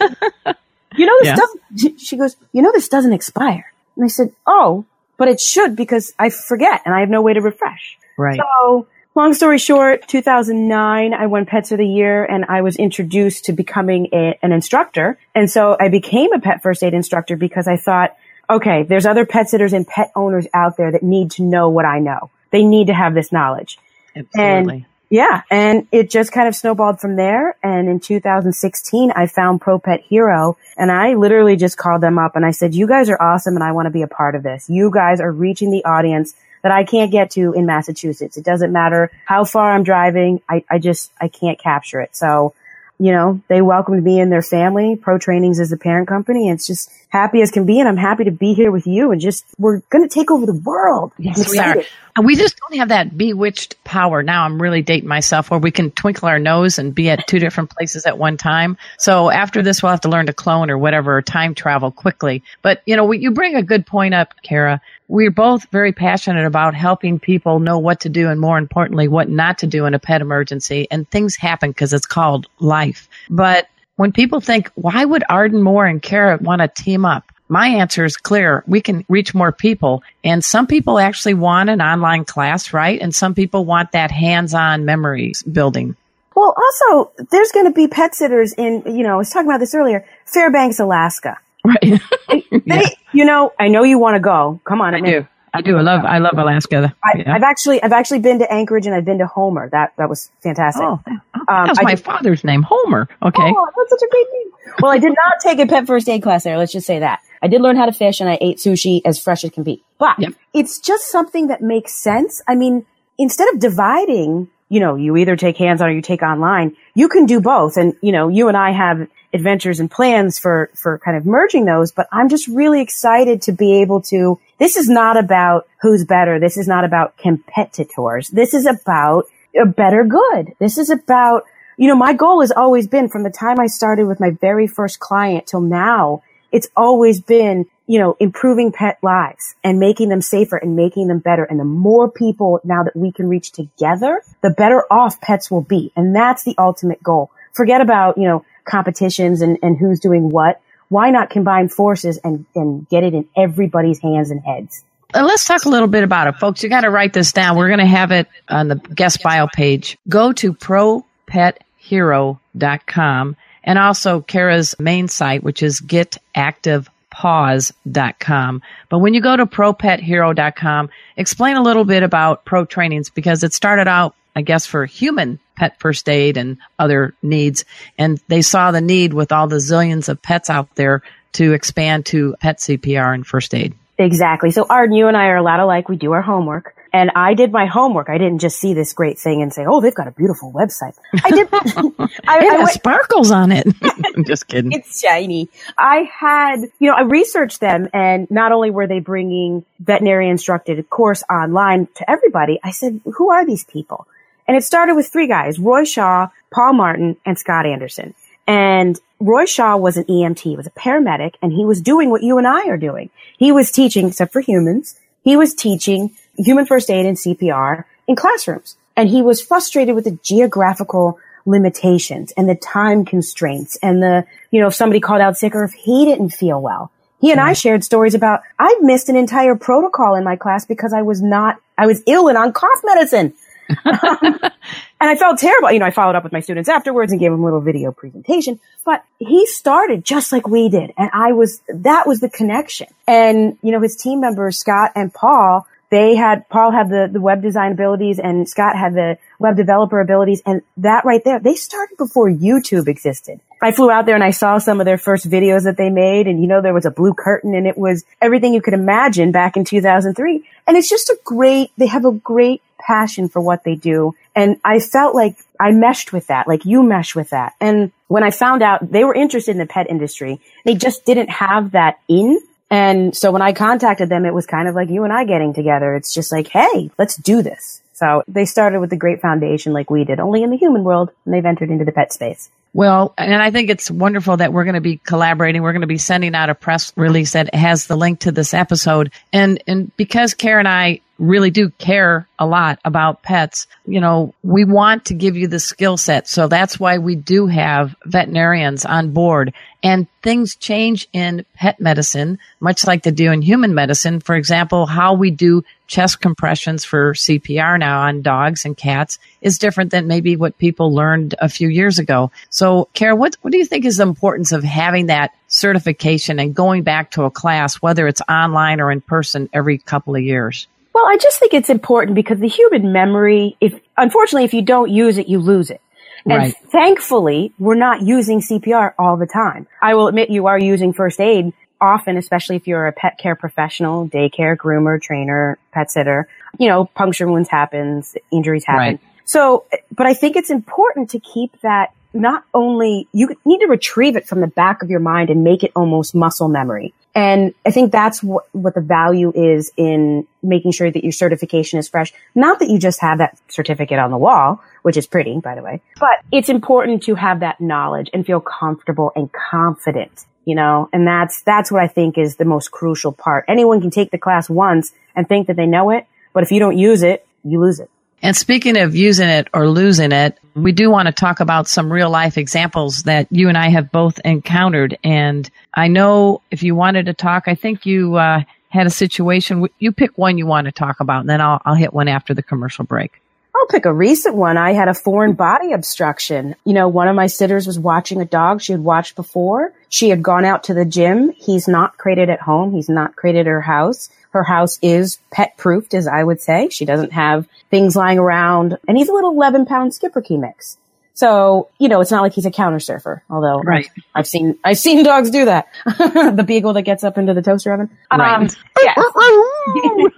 you 0.95 1.05
know, 1.05 1.19
this 1.19 1.25
yeah. 1.25 1.35
doesn't, 1.35 1.99
she 1.99 2.17
goes, 2.17 2.35
you 2.53 2.61
know, 2.61 2.71
this 2.71 2.89
doesn't 2.89 3.13
expire. 3.13 3.71
And 3.95 4.05
I 4.05 4.07
said, 4.07 4.31
Oh, 4.45 4.85
but 5.17 5.27
it 5.27 5.39
should 5.39 5.75
because 5.75 6.13
I 6.19 6.29
forget 6.29 6.81
and 6.85 6.93
I 6.93 7.01
have 7.01 7.09
no 7.09 7.21
way 7.21 7.33
to 7.33 7.41
refresh. 7.41 7.97
Right. 8.17 8.39
So 8.39 8.87
Long 9.17 9.33
story 9.33 9.59
short, 9.59 10.09
2009, 10.09 11.13
I 11.13 11.27
won 11.27 11.45
Pets 11.45 11.71
of 11.71 11.77
the 11.77 11.87
Year 11.87 12.25
and 12.25 12.43
I 12.49 12.61
was 12.61 12.75
introduced 12.75 13.45
to 13.45 13.53
becoming 13.53 14.09
a, 14.11 14.37
an 14.43 14.51
instructor. 14.51 15.17
And 15.33 15.49
so 15.49 15.77
I 15.79 15.87
became 15.87 16.33
a 16.33 16.41
pet 16.41 16.61
first 16.61 16.83
aid 16.83 16.93
instructor 16.93 17.37
because 17.37 17.65
I 17.65 17.77
thought, 17.77 18.17
okay, 18.49 18.83
there's 18.83 19.05
other 19.05 19.25
pet 19.25 19.47
sitters 19.47 19.71
and 19.71 19.87
pet 19.87 20.11
owners 20.17 20.47
out 20.53 20.75
there 20.75 20.91
that 20.91 21.01
need 21.01 21.31
to 21.31 21.43
know 21.43 21.69
what 21.69 21.85
I 21.85 21.99
know. 21.99 22.29
They 22.51 22.63
need 22.63 22.87
to 22.87 22.93
have 22.93 23.13
this 23.13 23.31
knowledge. 23.31 23.79
Absolutely. 24.17 24.73
And 24.73 24.85
yeah, 25.09 25.43
and 25.49 25.87
it 25.93 26.09
just 26.09 26.33
kind 26.33 26.49
of 26.49 26.55
snowballed 26.55 26.99
from 26.99 27.15
there. 27.15 27.55
And 27.63 27.87
in 27.87 28.01
2016, 28.01 29.13
I 29.15 29.27
found 29.27 29.61
Pro 29.61 29.79
Pet 29.79 30.01
Hero 30.01 30.57
and 30.75 30.91
I 30.91 31.13
literally 31.13 31.55
just 31.55 31.77
called 31.77 32.01
them 32.01 32.19
up 32.19 32.35
and 32.35 32.45
I 32.45 32.51
said, 32.51 32.75
you 32.75 32.85
guys 32.85 33.09
are 33.09 33.21
awesome 33.21 33.55
and 33.55 33.63
I 33.63 33.71
want 33.71 33.85
to 33.85 33.91
be 33.91 34.01
a 34.01 34.07
part 34.07 34.35
of 34.35 34.43
this. 34.43 34.69
You 34.69 34.91
guys 34.91 35.21
are 35.21 35.31
reaching 35.31 35.71
the 35.71 35.85
audience 35.85 36.35
that 36.65 36.71
I 36.71 36.83
can't 36.83 37.11
get 37.11 37.29
to 37.29 37.53
in 37.53 37.67
Massachusetts. 37.67 38.37
It 38.37 38.43
doesn't 38.43 38.71
matter 38.71 39.11
how 39.25 39.45
far 39.45 39.71
I'm 39.71 39.83
driving. 39.83 40.41
I, 40.49 40.63
I 40.67 40.79
just, 40.79 41.11
I 41.21 41.27
can't 41.27 41.59
capture 41.59 42.01
it. 42.01 42.15
So, 42.15 42.55
you 42.97 43.11
know, 43.11 43.39
they 43.49 43.61
welcomed 43.61 44.03
me 44.03 44.19
and 44.19 44.31
their 44.31 44.41
family. 44.41 44.95
Pro 44.95 45.19
Trainings 45.19 45.59
is 45.59 45.69
the 45.69 45.77
parent 45.77 46.07
company. 46.07 46.49
And 46.49 46.57
it's 46.57 46.65
just 46.65 46.91
happy 47.09 47.43
as 47.43 47.51
can 47.51 47.67
be. 47.67 47.79
And 47.79 47.87
I'm 47.87 47.97
happy 47.97 48.23
to 48.23 48.31
be 48.31 48.55
here 48.55 48.71
with 48.71 48.87
you 48.87 49.11
and 49.11 49.21
just, 49.21 49.45
we're 49.59 49.81
going 49.91 50.09
to 50.09 50.11
take 50.11 50.31
over 50.31 50.47
the 50.47 50.55
world. 50.55 51.13
Yes, 51.19 51.51
we 51.51 51.59
are. 51.59 51.83
We 52.21 52.35
just 52.35 52.57
don't 52.57 52.79
have 52.79 52.89
that 52.89 53.17
bewitched 53.17 53.83
power. 53.83 54.23
Now 54.23 54.45
I'm 54.45 54.61
really 54.61 54.81
dating 54.81 55.09
myself 55.09 55.51
where 55.51 55.59
we 55.59 55.71
can 55.71 55.91
twinkle 55.91 56.27
our 56.27 56.39
nose 56.39 56.79
and 56.79 56.95
be 56.95 57.09
at 57.09 57.27
two 57.27 57.39
different 57.39 57.69
places 57.69 58.05
at 58.05 58.17
one 58.17 58.37
time. 58.37 58.77
So 58.97 59.29
after 59.29 59.61
this, 59.61 59.83
we'll 59.83 59.91
have 59.91 60.01
to 60.01 60.09
learn 60.09 60.27
to 60.27 60.33
clone 60.33 60.69
or 60.69 60.77
whatever, 60.77 61.17
or 61.17 61.21
time 61.21 61.55
travel 61.55 61.91
quickly. 61.91 62.43
But, 62.61 62.81
you 62.85 62.95
know, 62.95 63.11
you 63.11 63.31
bring 63.31 63.55
a 63.55 63.63
good 63.63 63.85
point 63.85 64.13
up, 64.13 64.33
Kara 64.43 64.81
we're 65.07 65.31
both 65.31 65.69
very 65.71 65.91
passionate 65.91 66.45
about 66.45 66.73
helping 66.73 67.19
people 67.19 67.59
know 67.59 67.77
what 67.77 68.01
to 68.01 68.09
do 68.09 68.29
and 68.29 68.39
more 68.39 68.57
importantly, 68.57 69.07
what 69.07 69.29
not 69.29 69.59
to 69.59 69.67
do 69.67 69.85
in 69.85 69.93
a 69.93 69.99
pet 69.99 70.21
emergency. 70.21 70.87
And 70.89 71.09
things 71.09 71.35
happen 71.35 71.69
because 71.69 71.93
it's 71.93 72.07
called 72.07 72.47
life. 72.59 73.07
But 73.29 73.67
when 73.97 74.11
people 74.11 74.41
think, 74.41 74.71
why 74.75 75.05
would 75.05 75.23
Arden 75.29 75.61
Moore 75.61 75.85
and 75.85 76.01
Kara 76.01 76.37
want 76.37 76.61
to 76.61 76.67
team 76.67 77.05
up? 77.05 77.31
My 77.47 77.67
answer 77.67 78.05
is 78.05 78.17
clear. 78.17 78.63
We 78.67 78.81
can 78.81 79.05
reach 79.07 79.35
more 79.35 79.51
people. 79.51 80.03
And 80.23 80.43
some 80.43 80.65
people 80.65 80.97
actually 80.97 81.35
want 81.35 81.69
an 81.69 81.81
online 81.81 82.25
class, 82.25 82.73
right? 82.73 82.99
And 82.99 83.13
some 83.13 83.35
people 83.35 83.65
want 83.65 83.91
that 83.91 84.11
hands-on 84.11 84.85
memories 84.85 85.43
building. 85.43 85.95
Well, 86.35 86.55
also, 86.57 87.11
there's 87.31 87.51
going 87.51 87.65
to 87.67 87.71
be 87.71 87.87
pet 87.87 88.15
sitters 88.15 88.53
in, 88.53 88.83
you 88.85 89.03
know, 89.03 89.13
I 89.13 89.17
was 89.17 89.29
talking 89.29 89.47
about 89.47 89.59
this 89.59 89.73
earlier, 89.73 90.05
Fairbanks, 90.25 90.79
Alaska. 90.79 91.37
Right. 91.63 92.01
they, 92.29 92.43
yeah. 92.65 92.89
You 93.13 93.25
know, 93.25 93.53
I 93.59 93.69
know 93.69 93.83
you 93.83 93.99
want 93.99 94.15
to 94.15 94.19
go. 94.19 94.59
Come 94.65 94.81
on. 94.81 94.93
I, 94.93 94.97
I 94.97 95.01
do. 95.01 95.27
I 95.55 95.61
do. 95.61 95.77
I 95.77 95.81
love. 95.81 96.05
I 96.05 96.17
love 96.19 96.37
Alaska. 96.37 96.93
I, 97.03 97.23
have 97.25 97.43
actually, 97.43 97.81
I've 97.81 97.91
actually 97.91 98.19
been 98.19 98.39
to 98.39 98.51
Anchorage 98.51 98.85
and 98.85 98.95
I've 98.95 99.05
been 99.05 99.19
to 99.19 99.27
Homer. 99.27 99.69
That 99.69 99.93
that 99.97 100.09
was 100.09 100.31
fantastic. 100.41 100.83
Oh, 100.83 100.99
um, 101.07 101.67
that's 101.67 101.81
my 101.81 101.95
did, 101.95 102.03
father's 102.03 102.43
name, 102.43 102.63
Homer. 102.63 103.07
Okay. 103.21 103.53
Oh, 103.55 103.67
that's 103.77 103.89
such 103.89 104.01
a 104.01 104.11
great 104.11 104.27
name. 104.33 104.51
Well, 104.81 104.91
I 104.91 104.97
did 104.97 105.13
not 105.13 105.39
take 105.41 105.59
a 105.59 105.67
pet 105.67 105.87
first 105.87 106.09
aid 106.09 106.23
class 106.23 106.43
there. 106.43 106.57
Let's 106.57 106.71
just 106.71 106.87
say 106.87 106.99
that 106.99 107.19
I 107.41 107.47
did 107.47 107.61
learn 107.61 107.75
how 107.75 107.85
to 107.85 107.91
fish 107.91 108.19
and 108.19 108.29
I 108.29 108.37
ate 108.41 108.57
sushi 108.57 109.01
as 109.05 109.19
fresh 109.19 109.43
as 109.43 109.51
can 109.51 109.63
be. 109.63 109.83
But 109.97 110.19
yep. 110.19 110.33
it's 110.53 110.79
just 110.79 111.09
something 111.09 111.47
that 111.47 111.61
makes 111.61 111.93
sense. 111.93 112.41
I 112.47 112.55
mean, 112.55 112.85
instead 113.17 113.53
of 113.53 113.59
dividing, 113.59 114.49
you 114.69 114.79
know, 114.79 114.95
you 114.95 115.15
either 115.17 115.35
take 115.35 115.57
hands 115.57 115.81
on 115.81 115.89
or 115.89 115.91
you 115.91 116.01
take 116.01 116.21
online. 116.21 116.75
You 116.95 117.07
can 117.07 117.25
do 117.25 117.39
both, 117.39 117.77
and 117.77 117.93
you 118.01 118.11
know, 118.11 118.27
you 118.27 118.47
and 118.47 118.57
I 118.57 118.71
have 118.71 119.07
adventures 119.35 119.79
and 119.79 119.91
plans 119.91 120.39
for, 120.39 120.71
for 120.73 120.97
kind 120.99 121.15
of 121.17 121.25
merging 121.25 121.65
those, 121.65 121.91
but 121.91 122.07
I'm 122.11 122.29
just 122.29 122.47
really 122.47 122.81
excited 122.81 123.43
to 123.43 123.51
be 123.51 123.81
able 123.81 124.01
to, 124.03 124.39
this 124.57 124.77
is 124.77 124.89
not 124.89 125.17
about 125.17 125.67
who's 125.81 126.05
better. 126.05 126.39
This 126.39 126.57
is 126.57 126.67
not 126.67 126.85
about 126.85 127.17
competitors. 127.17 128.29
This 128.29 128.53
is 128.53 128.65
about 128.65 129.25
a 129.55 129.65
better 129.65 130.03
good. 130.03 130.53
This 130.59 130.77
is 130.77 130.89
about, 130.89 131.43
you 131.77 131.87
know, 131.87 131.95
my 131.95 132.13
goal 132.13 132.41
has 132.41 132.51
always 132.51 132.87
been 132.87 133.09
from 133.09 133.23
the 133.23 133.29
time 133.29 133.59
I 133.59 133.67
started 133.67 134.07
with 134.07 134.19
my 134.19 134.31
very 134.31 134.65
first 134.65 134.99
client 134.99 135.45
till 135.45 135.61
now, 135.61 136.23
it's 136.51 136.69
always 136.75 137.19
been, 137.19 137.65
you 137.85 137.99
know, 137.99 138.15
improving 138.19 138.71
pet 138.71 138.97
lives 139.01 139.55
and 139.63 139.77
making 139.77 140.07
them 140.07 140.21
safer 140.21 140.55
and 140.55 140.75
making 140.75 141.07
them 141.07 141.19
better. 141.19 141.43
And 141.43 141.59
the 141.59 141.65
more 141.65 142.09
people 142.09 142.61
now 142.63 142.83
that 142.83 142.95
we 142.95 143.11
can 143.11 143.27
reach 143.27 143.51
together, 143.51 144.21
the 144.41 144.51
better 144.51 144.85
off 144.89 145.19
pets 145.19 145.51
will 145.51 145.61
be. 145.61 145.91
And 145.97 146.15
that's 146.15 146.43
the 146.43 146.55
ultimate 146.57 147.03
goal. 147.03 147.29
Forget 147.51 147.81
about, 147.81 148.17
you 148.17 148.23
know, 148.23 148.45
competitions 148.65 149.41
and, 149.41 149.57
and 149.61 149.77
who's 149.77 149.99
doing 149.99 150.29
what. 150.29 150.61
Why 150.89 151.09
not 151.09 151.29
combine 151.29 151.69
forces 151.69 152.19
and, 152.23 152.45
and 152.55 152.87
get 152.89 153.03
it 153.03 153.13
in 153.13 153.27
everybody's 153.35 153.99
hands 153.99 154.31
and 154.31 154.41
heads? 154.41 154.83
Uh, 155.13 155.23
let's 155.23 155.45
talk 155.45 155.65
a 155.65 155.69
little 155.69 155.87
bit 155.87 156.03
about 156.03 156.27
it, 156.27 156.35
folks. 156.35 156.61
You 156.61 156.67
got 156.69 156.81
to 156.81 156.89
write 156.89 157.13
this 157.13 157.31
down. 157.31 157.57
We're 157.57 157.69
going 157.69 157.79
to 157.79 157.85
have 157.85 158.11
it 158.11 158.27
on 158.49 158.67
the 158.67 158.75
guest 158.75 159.23
bio 159.23 159.47
page. 159.47 159.97
Go 160.09 160.33
to 160.33 160.53
propethero.com 160.53 163.37
and 163.63 163.79
also 163.79 164.21
Kara's 164.21 164.75
main 164.79 165.07
site, 165.07 165.43
which 165.43 165.63
is 165.63 165.81
getactivepaws.com. 165.81 168.61
But 168.89 168.99
when 168.99 169.13
you 169.13 169.21
go 169.21 169.35
to 169.35 169.45
propethero.com, 169.45 170.89
explain 171.17 171.57
a 171.57 171.63
little 171.63 171.85
bit 171.85 172.03
about 172.03 172.45
pro 172.45 172.65
trainings 172.65 173.09
because 173.09 173.43
it 173.43 173.53
started 173.53 173.87
out, 173.87 174.15
I 174.35 174.41
guess, 174.41 174.65
for 174.65 174.85
human 174.85 175.39
pet 175.55 175.79
first 175.79 176.09
aid 176.09 176.37
and 176.37 176.57
other 176.77 177.13
needs. 177.21 177.65
And 177.97 178.19
they 178.27 178.41
saw 178.41 178.71
the 178.71 178.81
need 178.81 179.13
with 179.13 179.31
all 179.31 179.47
the 179.47 179.57
zillions 179.57 180.09
of 180.09 180.21
pets 180.21 180.49
out 180.49 180.75
there 180.75 181.01
to 181.33 181.53
expand 181.53 182.05
to 182.07 182.35
pet 182.39 182.59
CPR 182.59 183.13
and 183.13 183.25
first 183.25 183.53
aid. 183.53 183.73
Exactly. 183.97 184.51
So 184.51 184.65
Arden, 184.69 184.95
you 184.95 185.07
and 185.07 185.15
I 185.15 185.27
are 185.27 185.37
a 185.37 185.43
lot 185.43 185.59
alike. 185.59 185.87
We 185.87 185.95
do 185.95 186.11
our 186.11 186.21
homework. 186.21 186.75
And 186.91 187.11
I 187.13 187.33
did 187.33 187.51
my 187.51 187.65
homework. 187.65 188.09
I 188.09 188.17
didn't 188.17 188.39
just 188.39 188.57
see 188.57 188.73
this 188.73 188.93
great 188.93 189.19
thing 189.19 189.41
and 189.41 189.51
say, 189.51 189.65
"Oh, 189.67 189.81
they've 189.81 189.93
got 189.93 190.07
a 190.07 190.11
beautiful 190.11 190.53
website." 190.53 190.95
I 191.25 191.29
did. 191.29 191.49
I, 191.51 192.39
it 192.39 192.53
I 192.53 192.57
went, 192.59 192.69
sparkles 192.69 193.31
on 193.31 193.51
it. 193.51 193.67
I'm 194.15 194.23
just 194.23 194.47
kidding. 194.47 194.71
It's 194.71 195.01
shiny. 195.01 195.49
I 195.77 196.09
had, 196.09 196.61
you 196.79 196.89
know, 196.89 196.93
I 196.93 197.01
researched 197.01 197.59
them, 197.59 197.89
and 197.93 198.31
not 198.31 198.53
only 198.53 198.71
were 198.71 198.87
they 198.87 199.01
bringing 199.01 199.65
veterinary 199.77 200.29
instructed 200.29 200.89
course 200.89 201.21
online 201.29 201.89
to 201.95 202.09
everybody, 202.09 202.61
I 202.63 202.71
said, 202.71 203.01
"Who 203.03 203.29
are 203.29 203.45
these 203.45 203.65
people?" 203.65 204.07
And 204.47 204.55
it 204.55 204.63
started 204.63 204.95
with 204.95 205.07
three 205.07 205.27
guys: 205.27 205.59
Roy 205.59 205.83
Shaw, 205.83 206.29
Paul 206.53 206.73
Martin, 206.73 207.17
and 207.25 207.37
Scott 207.37 207.65
Anderson. 207.65 208.13
And 208.47 208.99
Roy 209.19 209.45
Shaw 209.45 209.77
was 209.77 209.97
an 209.97 210.03
EMT, 210.05 210.39
he 210.39 210.55
was 210.55 210.67
a 210.67 210.71
paramedic, 210.71 211.35
and 211.41 211.51
he 211.51 211.65
was 211.65 211.81
doing 211.81 212.09
what 212.09 212.21
you 212.21 212.37
and 212.37 212.45
I 212.45 212.67
are 212.67 212.77
doing. 212.77 213.09
He 213.37 213.51
was 213.51 213.71
teaching, 213.71 214.07
except 214.07 214.33
for 214.33 214.41
humans, 214.41 214.99
he 215.23 215.35
was 215.35 215.53
teaching 215.53 216.11
human 216.37 216.65
first 216.65 216.89
aid 216.89 217.05
and 217.05 217.17
CPR 217.17 217.85
in 218.07 218.15
classrooms. 218.15 218.77
And 218.95 219.09
he 219.09 219.21
was 219.21 219.41
frustrated 219.41 219.95
with 219.95 220.03
the 220.03 220.19
geographical 220.23 221.19
limitations 221.45 222.31
and 222.37 222.47
the 222.47 222.55
time 222.55 223.05
constraints 223.05 223.77
and 223.81 224.01
the, 224.01 224.25
you 224.51 224.59
know, 224.59 224.67
if 224.67 224.75
somebody 224.75 224.99
called 224.99 225.21
out 225.21 225.37
sick 225.37 225.55
or 225.55 225.63
if 225.63 225.73
he 225.73 226.05
didn't 226.05 226.29
feel 226.29 226.61
well. 226.61 226.91
He 227.19 227.31
and 227.31 227.39
I 227.39 227.51
mm-hmm. 227.51 227.53
shared 227.53 227.83
stories 227.83 228.13
about, 228.13 228.41
I 228.59 228.77
missed 228.81 229.09
an 229.09 229.15
entire 229.15 229.55
protocol 229.55 230.15
in 230.15 230.23
my 230.23 230.35
class 230.35 230.65
because 230.65 230.93
I 230.93 231.01
was 231.01 231.21
not, 231.21 231.59
I 231.77 231.87
was 231.87 232.03
ill 232.05 232.27
and 232.27 232.37
on 232.37 232.53
cough 232.53 232.81
medicine. 232.83 233.33
and 233.85 234.51
I 234.99 235.15
felt 235.15 235.39
terrible. 235.39 235.71
You 235.71 235.79
know, 235.79 235.85
I 235.85 235.91
followed 235.91 236.15
up 236.15 236.23
with 236.23 236.33
my 236.33 236.39
students 236.39 236.69
afterwards 236.69 237.11
and 237.11 237.19
gave 237.19 237.31
them 237.31 237.41
a 237.41 237.43
little 237.43 237.61
video 237.61 237.91
presentation, 237.91 238.59
but 238.85 239.03
he 239.19 239.45
started 239.47 240.03
just 240.03 240.31
like 240.31 240.47
we 240.47 240.69
did. 240.69 240.93
And 240.97 241.09
I 241.13 241.33
was, 241.33 241.61
that 241.67 242.07
was 242.07 242.19
the 242.19 242.29
connection. 242.29 242.87
And, 243.07 243.57
you 243.61 243.71
know, 243.71 243.81
his 243.81 243.95
team 243.95 244.21
members, 244.21 244.57
Scott 244.57 244.91
and 244.95 245.13
Paul, 245.13 245.67
they 245.89 246.15
had, 246.15 246.47
Paul 246.49 246.71
had 246.71 246.89
the, 246.89 247.09
the 247.11 247.21
web 247.21 247.41
design 247.41 247.71
abilities 247.71 248.19
and 248.19 248.49
Scott 248.49 248.75
had 248.75 248.93
the 248.93 249.17
web 249.39 249.55
developer 249.55 249.99
abilities. 249.99 250.41
And 250.45 250.61
that 250.77 251.05
right 251.05 251.23
there, 251.23 251.39
they 251.39 251.55
started 251.55 251.97
before 251.97 252.29
YouTube 252.29 252.87
existed. 252.87 253.39
I 253.61 253.71
flew 253.71 253.89
out 253.89 254.05
there 254.05 254.15
and 254.15 254.23
I 254.23 254.31
saw 254.31 254.57
some 254.57 254.79
of 254.79 254.85
their 254.85 254.97
first 254.97 255.29
videos 255.29 255.63
that 255.63 255.77
they 255.77 255.89
made. 255.89 256.27
And, 256.27 256.41
you 256.41 256.47
know, 256.47 256.61
there 256.61 256.73
was 256.73 256.85
a 256.85 256.91
blue 256.91 257.13
curtain 257.13 257.55
and 257.55 257.65
it 257.65 257.77
was 257.77 258.03
everything 258.21 258.53
you 258.53 258.61
could 258.61 258.73
imagine 258.73 259.31
back 259.31 259.57
in 259.57 259.63
2003. 259.63 260.43
And 260.67 260.77
it's 260.77 260.89
just 260.89 261.09
a 261.09 261.17
great, 261.23 261.71
they 261.77 261.87
have 261.87 262.05
a 262.05 262.11
great 262.11 262.61
passion 262.79 263.29
for 263.29 263.41
what 263.41 263.63
they 263.63 263.75
do. 263.75 264.15
And 264.35 264.59
I 264.63 264.79
felt 264.79 265.15
like 265.15 265.37
I 265.59 265.71
meshed 265.71 266.13
with 266.13 266.27
that, 266.27 266.47
like 266.47 266.65
you 266.65 266.83
mesh 266.83 267.15
with 267.15 267.29
that. 267.31 267.53
And 267.59 267.91
when 268.07 268.23
I 268.23 268.31
found 268.31 268.61
out 268.61 268.91
they 268.91 269.03
were 269.03 269.15
interested 269.15 269.51
in 269.51 269.57
the 269.57 269.65
pet 269.65 269.89
industry, 269.89 270.39
they 270.65 270.75
just 270.75 271.05
didn't 271.05 271.29
have 271.29 271.71
that 271.71 271.99
in. 272.07 272.39
And 272.69 273.15
so 273.15 273.31
when 273.31 273.41
I 273.41 273.53
contacted 273.53 274.09
them, 274.09 274.25
it 274.25 274.33
was 274.33 274.45
kind 274.45 274.67
of 274.67 274.75
like 274.75 274.89
you 274.89 275.03
and 275.03 275.13
I 275.13 275.23
getting 275.25 275.53
together. 275.53 275.95
It's 275.95 276.13
just 276.13 276.31
like, 276.31 276.47
hey, 276.47 276.91
let's 276.97 277.15
do 277.15 277.41
this. 277.41 277.81
So 277.93 278.23
they 278.27 278.45
started 278.45 278.81
with 278.81 278.91
a 278.91 278.97
great 278.97 279.21
foundation 279.21 279.71
like 279.71 279.89
we 279.89 280.03
did, 280.03 280.19
only 280.19 280.43
in 280.43 280.49
the 280.49 280.57
human 280.57 280.83
world, 280.83 281.11
and 281.23 281.33
they've 281.33 281.45
entered 281.45 281.69
into 281.69 281.85
the 281.85 281.93
pet 281.93 282.11
space. 282.11 282.49
Well, 282.75 283.13
and 283.17 283.41
I 283.41 283.51
think 283.51 283.69
it's 283.69 283.89
wonderful 283.89 284.35
that 284.35 284.51
we're 284.51 284.65
going 284.65 284.73
to 284.73 284.81
be 284.81 284.97
collaborating. 284.97 285.61
We're 285.61 285.71
going 285.71 285.79
to 285.79 285.87
be 285.87 285.97
sending 285.97 286.35
out 286.35 286.49
a 286.49 286.55
press 286.55 286.91
release 286.97 287.31
that 287.31 287.55
has 287.55 287.87
the 287.87 287.95
link 287.95 288.19
to 288.19 288.33
this 288.33 288.53
episode. 288.53 289.13
And, 289.31 289.63
and 289.65 289.95
because 289.95 290.33
Karen 290.33 290.65
and 290.65 290.75
I 290.75 290.99
really 291.17 291.51
do 291.51 291.69
care 291.69 292.27
a 292.37 292.45
lot 292.45 292.79
about 292.83 293.23
pets, 293.23 293.67
you 293.85 294.01
know, 294.01 294.33
we 294.43 294.65
want 294.65 295.05
to 295.05 295.13
give 295.13 295.37
you 295.37 295.47
the 295.47 295.57
skill 295.57 295.95
set. 295.95 296.27
So 296.27 296.49
that's 296.49 296.77
why 296.77 296.97
we 296.97 297.15
do 297.15 297.47
have 297.47 297.95
veterinarians 298.03 298.83
on 298.83 299.11
board. 299.11 299.53
And 299.81 300.05
things 300.21 300.57
change 300.57 301.07
in 301.13 301.45
pet 301.53 301.79
medicine, 301.79 302.39
much 302.59 302.85
like 302.85 303.03
they 303.03 303.11
do 303.11 303.31
in 303.31 303.41
human 303.41 303.73
medicine. 303.73 304.19
For 304.19 304.35
example, 304.35 304.85
how 304.85 305.13
we 305.13 305.31
do 305.31 305.63
chest 305.87 306.21
compressions 306.21 306.83
for 306.83 307.13
CPR 307.13 307.79
now 307.79 308.01
on 308.01 308.21
dogs 308.21 308.65
and 308.65 308.75
cats 308.75 309.19
is 309.41 309.57
different 309.57 309.91
than 309.91 310.07
maybe 310.07 310.35
what 310.35 310.57
people 310.57 310.93
learned 310.93 311.35
a 311.39 311.49
few 311.49 311.67
years 311.67 311.99
ago. 311.99 312.31
So, 312.49 312.89
Kara, 312.93 313.15
what, 313.15 313.35
what 313.41 313.51
do 313.51 313.57
you 313.57 313.65
think 313.65 313.85
is 313.85 313.97
the 313.97 314.03
importance 314.03 314.51
of 314.51 314.63
having 314.63 315.07
that 315.07 315.33
certification 315.47 316.39
and 316.39 316.55
going 316.55 316.83
back 316.83 317.11
to 317.11 317.23
a 317.23 317.31
class, 317.31 317.75
whether 317.75 318.07
it's 318.07 318.21
online 318.29 318.81
or 318.81 318.91
in 318.91 319.01
person, 319.01 319.49
every 319.53 319.77
couple 319.77 320.15
of 320.15 320.21
years? 320.21 320.67
Well, 320.93 321.05
I 321.05 321.17
just 321.17 321.39
think 321.39 321.53
it's 321.53 321.69
important 321.69 322.15
because 322.15 322.39
the 322.39 322.47
human 322.47 322.93
memory, 322.93 323.57
if 323.59 323.79
unfortunately, 323.97 324.45
if 324.45 324.53
you 324.53 324.61
don't 324.61 324.89
use 324.89 325.17
it, 325.17 325.27
you 325.27 325.39
lose 325.39 325.69
it. 325.69 325.81
And 326.25 326.37
right. 326.37 326.55
thankfully, 326.71 327.53
we're 327.59 327.75
not 327.75 328.01
using 328.01 328.41
CPR 328.41 328.93
all 328.97 329.15
the 329.15 329.27
time. 329.27 329.67
I 329.81 329.93
will 329.93 330.07
admit 330.07 330.31
you 330.31 330.47
are 330.47 330.57
using 330.57 330.93
first 330.93 331.19
aid 331.19 331.53
often, 331.85 332.17
especially 332.17 332.55
if 332.55 332.67
you're 332.67 332.87
a 332.87 332.93
pet 332.93 333.17
care 333.17 333.35
professional, 333.35 334.07
daycare, 334.07 334.55
groomer, 334.55 335.01
trainer, 335.01 335.57
pet 335.71 335.91
sitter. 335.91 336.27
You 336.57 336.69
know, 336.69 336.85
puncture 336.85 337.27
wounds 337.27 337.49
happens, 337.49 338.15
injuries 338.31 338.65
happen. 338.65 338.79
Right. 338.79 338.99
So, 339.25 339.65
but 339.91 340.05
I 340.07 340.13
think 340.13 340.35
it's 340.35 340.49
important 340.49 341.11
to 341.11 341.19
keep 341.19 341.59
that 341.61 341.91
not 342.13 342.45
only, 342.53 343.07
you 343.11 343.35
need 343.43 343.59
to 343.59 343.67
retrieve 343.67 344.15
it 344.15 344.27
from 344.27 344.39
the 344.39 344.47
back 344.47 344.81
of 344.81 344.89
your 344.89 345.01
mind 345.01 345.29
and 345.29 345.43
make 345.43 345.63
it 345.63 345.71
almost 345.75 346.15
muscle 346.15 346.47
memory. 346.47 346.93
And 347.13 347.53
I 347.65 347.71
think 347.71 347.91
that's 347.91 348.21
what, 348.21 348.45
what 348.53 348.75
the 348.75 348.81
value 348.81 349.31
is 349.33 349.71
in 349.77 350.27
making 350.43 350.73
sure 350.73 350.91
that 350.91 351.03
your 351.03 351.13
certification 351.13 351.79
is 351.79 351.87
fresh. 351.87 352.13
Not 352.35 352.59
that 352.59 352.69
you 352.69 352.77
just 352.77 352.99
have 352.99 353.19
that 353.19 353.37
certificate 353.47 353.99
on 353.99 354.11
the 354.11 354.17
wall, 354.17 354.61
which 354.81 354.97
is 354.97 355.07
pretty, 355.07 355.39
by 355.39 355.55
the 355.55 355.61
way, 355.61 355.81
but 355.97 356.19
it's 356.31 356.49
important 356.49 357.03
to 357.03 357.15
have 357.15 357.39
that 357.39 357.61
knowledge 357.61 358.09
and 358.13 358.25
feel 358.25 358.41
comfortable 358.41 359.13
and 359.15 359.29
confident, 359.31 360.25
you 360.45 360.55
know, 360.55 360.89
and 360.93 361.07
that's, 361.07 361.41
that's 361.41 361.71
what 361.71 361.81
I 361.81 361.87
think 361.87 362.17
is 362.17 362.37
the 362.37 362.45
most 362.45 362.71
crucial 362.71 363.11
part. 363.11 363.45
Anyone 363.47 363.81
can 363.81 363.89
take 363.89 364.11
the 364.11 364.17
class 364.17 364.49
once 364.49 364.93
and 365.15 365.27
think 365.27 365.47
that 365.47 365.55
they 365.55 365.65
know 365.65 365.89
it, 365.89 366.05
but 366.33 366.43
if 366.43 366.51
you 366.51 366.59
don't 366.59 366.77
use 366.77 367.03
it, 367.03 367.25
you 367.43 367.59
lose 367.59 367.79
it. 367.79 367.89
And 368.21 368.35
speaking 368.35 368.77
of 368.77 368.95
using 368.95 369.27
it 369.27 369.49
or 369.53 369.69
losing 369.69 370.11
it, 370.11 370.39
we 370.55 370.71
do 370.71 370.89
want 370.89 371.07
to 371.07 371.11
talk 371.11 371.41
about 371.41 371.67
some 371.67 371.91
real 371.91 372.09
life 372.09 372.37
examples 372.37 373.03
that 373.03 373.27
you 373.29 373.49
and 373.49 373.57
I 373.57 373.69
have 373.69 373.91
both 373.91 374.19
encountered. 374.25 374.97
And 375.03 375.49
I 375.73 375.89
know 375.89 376.41
if 376.49 376.63
you 376.63 376.75
wanted 376.75 377.05
to 377.07 377.13
talk, 377.13 377.43
I 377.47 377.55
think 377.55 377.85
you 377.85 378.15
uh, 378.15 378.41
had 378.69 378.87
a 378.87 378.91
situation. 378.91 379.67
You 379.79 379.91
pick 379.91 380.17
one 380.17 380.37
you 380.37 380.47
want 380.47 380.65
to 380.65 380.71
talk 380.71 381.01
about, 381.01 381.21
and 381.21 381.29
then 381.29 381.41
I'll, 381.41 381.61
I'll 381.65 381.75
hit 381.75 381.93
one 381.93 382.07
after 382.07 382.33
the 382.33 382.41
commercial 382.41 382.85
break. 382.85 383.21
I'll 383.65 383.69
pick 383.69 383.85
a 383.87 383.93
recent 383.93 384.35
one. 384.35 384.57
I 384.57 384.73
had 384.73 384.89
a 384.89 384.93
foreign 384.93 385.33
body 385.33 385.71
obstruction. 385.71 386.55
You 386.65 386.73
know, 386.73 386.87
one 386.87 387.07
of 387.07 387.15
my 387.15 387.25
sitters 387.25 387.65
was 387.65 387.79
watching 387.79 388.21
a 388.21 388.25
dog 388.25 388.61
she 388.61 388.73
had 388.73 388.83
watched 388.83 389.15
before. 389.15 389.73
She 389.89 390.09
had 390.09 390.21
gone 390.21 390.45
out 390.45 390.65
to 390.65 390.75
the 390.75 390.85
gym. 390.85 391.31
He's 391.31 391.67
not 391.67 391.97
crated 391.97 392.29
at 392.29 392.41
home. 392.41 392.73
He's 392.73 392.89
not 392.89 393.15
crated 393.15 393.47
at 393.47 393.49
her 393.49 393.61
house. 393.61 394.09
Her 394.29 394.43
house 394.43 394.77
is 394.83 395.17
pet 395.31 395.57
proofed, 395.57 395.95
as 395.95 396.05
I 396.05 396.23
would 396.23 396.43
say. 396.43 396.69
She 396.69 396.85
doesn't 396.85 397.13
have 397.13 397.47
things 397.71 397.95
lying 397.95 398.19
around 398.19 398.77
and 398.87 398.99
he's 398.99 399.09
a 399.09 399.13
little 399.13 399.31
11 399.31 399.65
pound 399.65 399.93
Schipperke 399.93 400.39
mix. 400.39 400.77
So, 401.17 401.69
you 401.79 401.87
know, 401.87 402.01
it's 402.01 402.11
not 402.11 402.21
like 402.21 402.33
he's 402.33 402.45
a 402.45 402.51
counter 402.51 402.79
surfer, 402.81 403.23
although 403.29 403.61
Right. 403.61 403.87
I've 404.13 404.27
seen, 404.27 404.59
I've 404.65 404.77
seen 404.77 405.01
dogs 405.03 405.29
do 405.31 405.45
that. 405.45 405.67
the 405.85 406.43
beagle 406.45 406.73
that 406.73 406.81
gets 406.83 407.03
up 407.05 407.17
into 407.17 407.33
the 407.33 407.41
toaster 407.41 407.71
oven. 407.73 407.89
Right. 408.11 408.35
Um, 408.35 408.49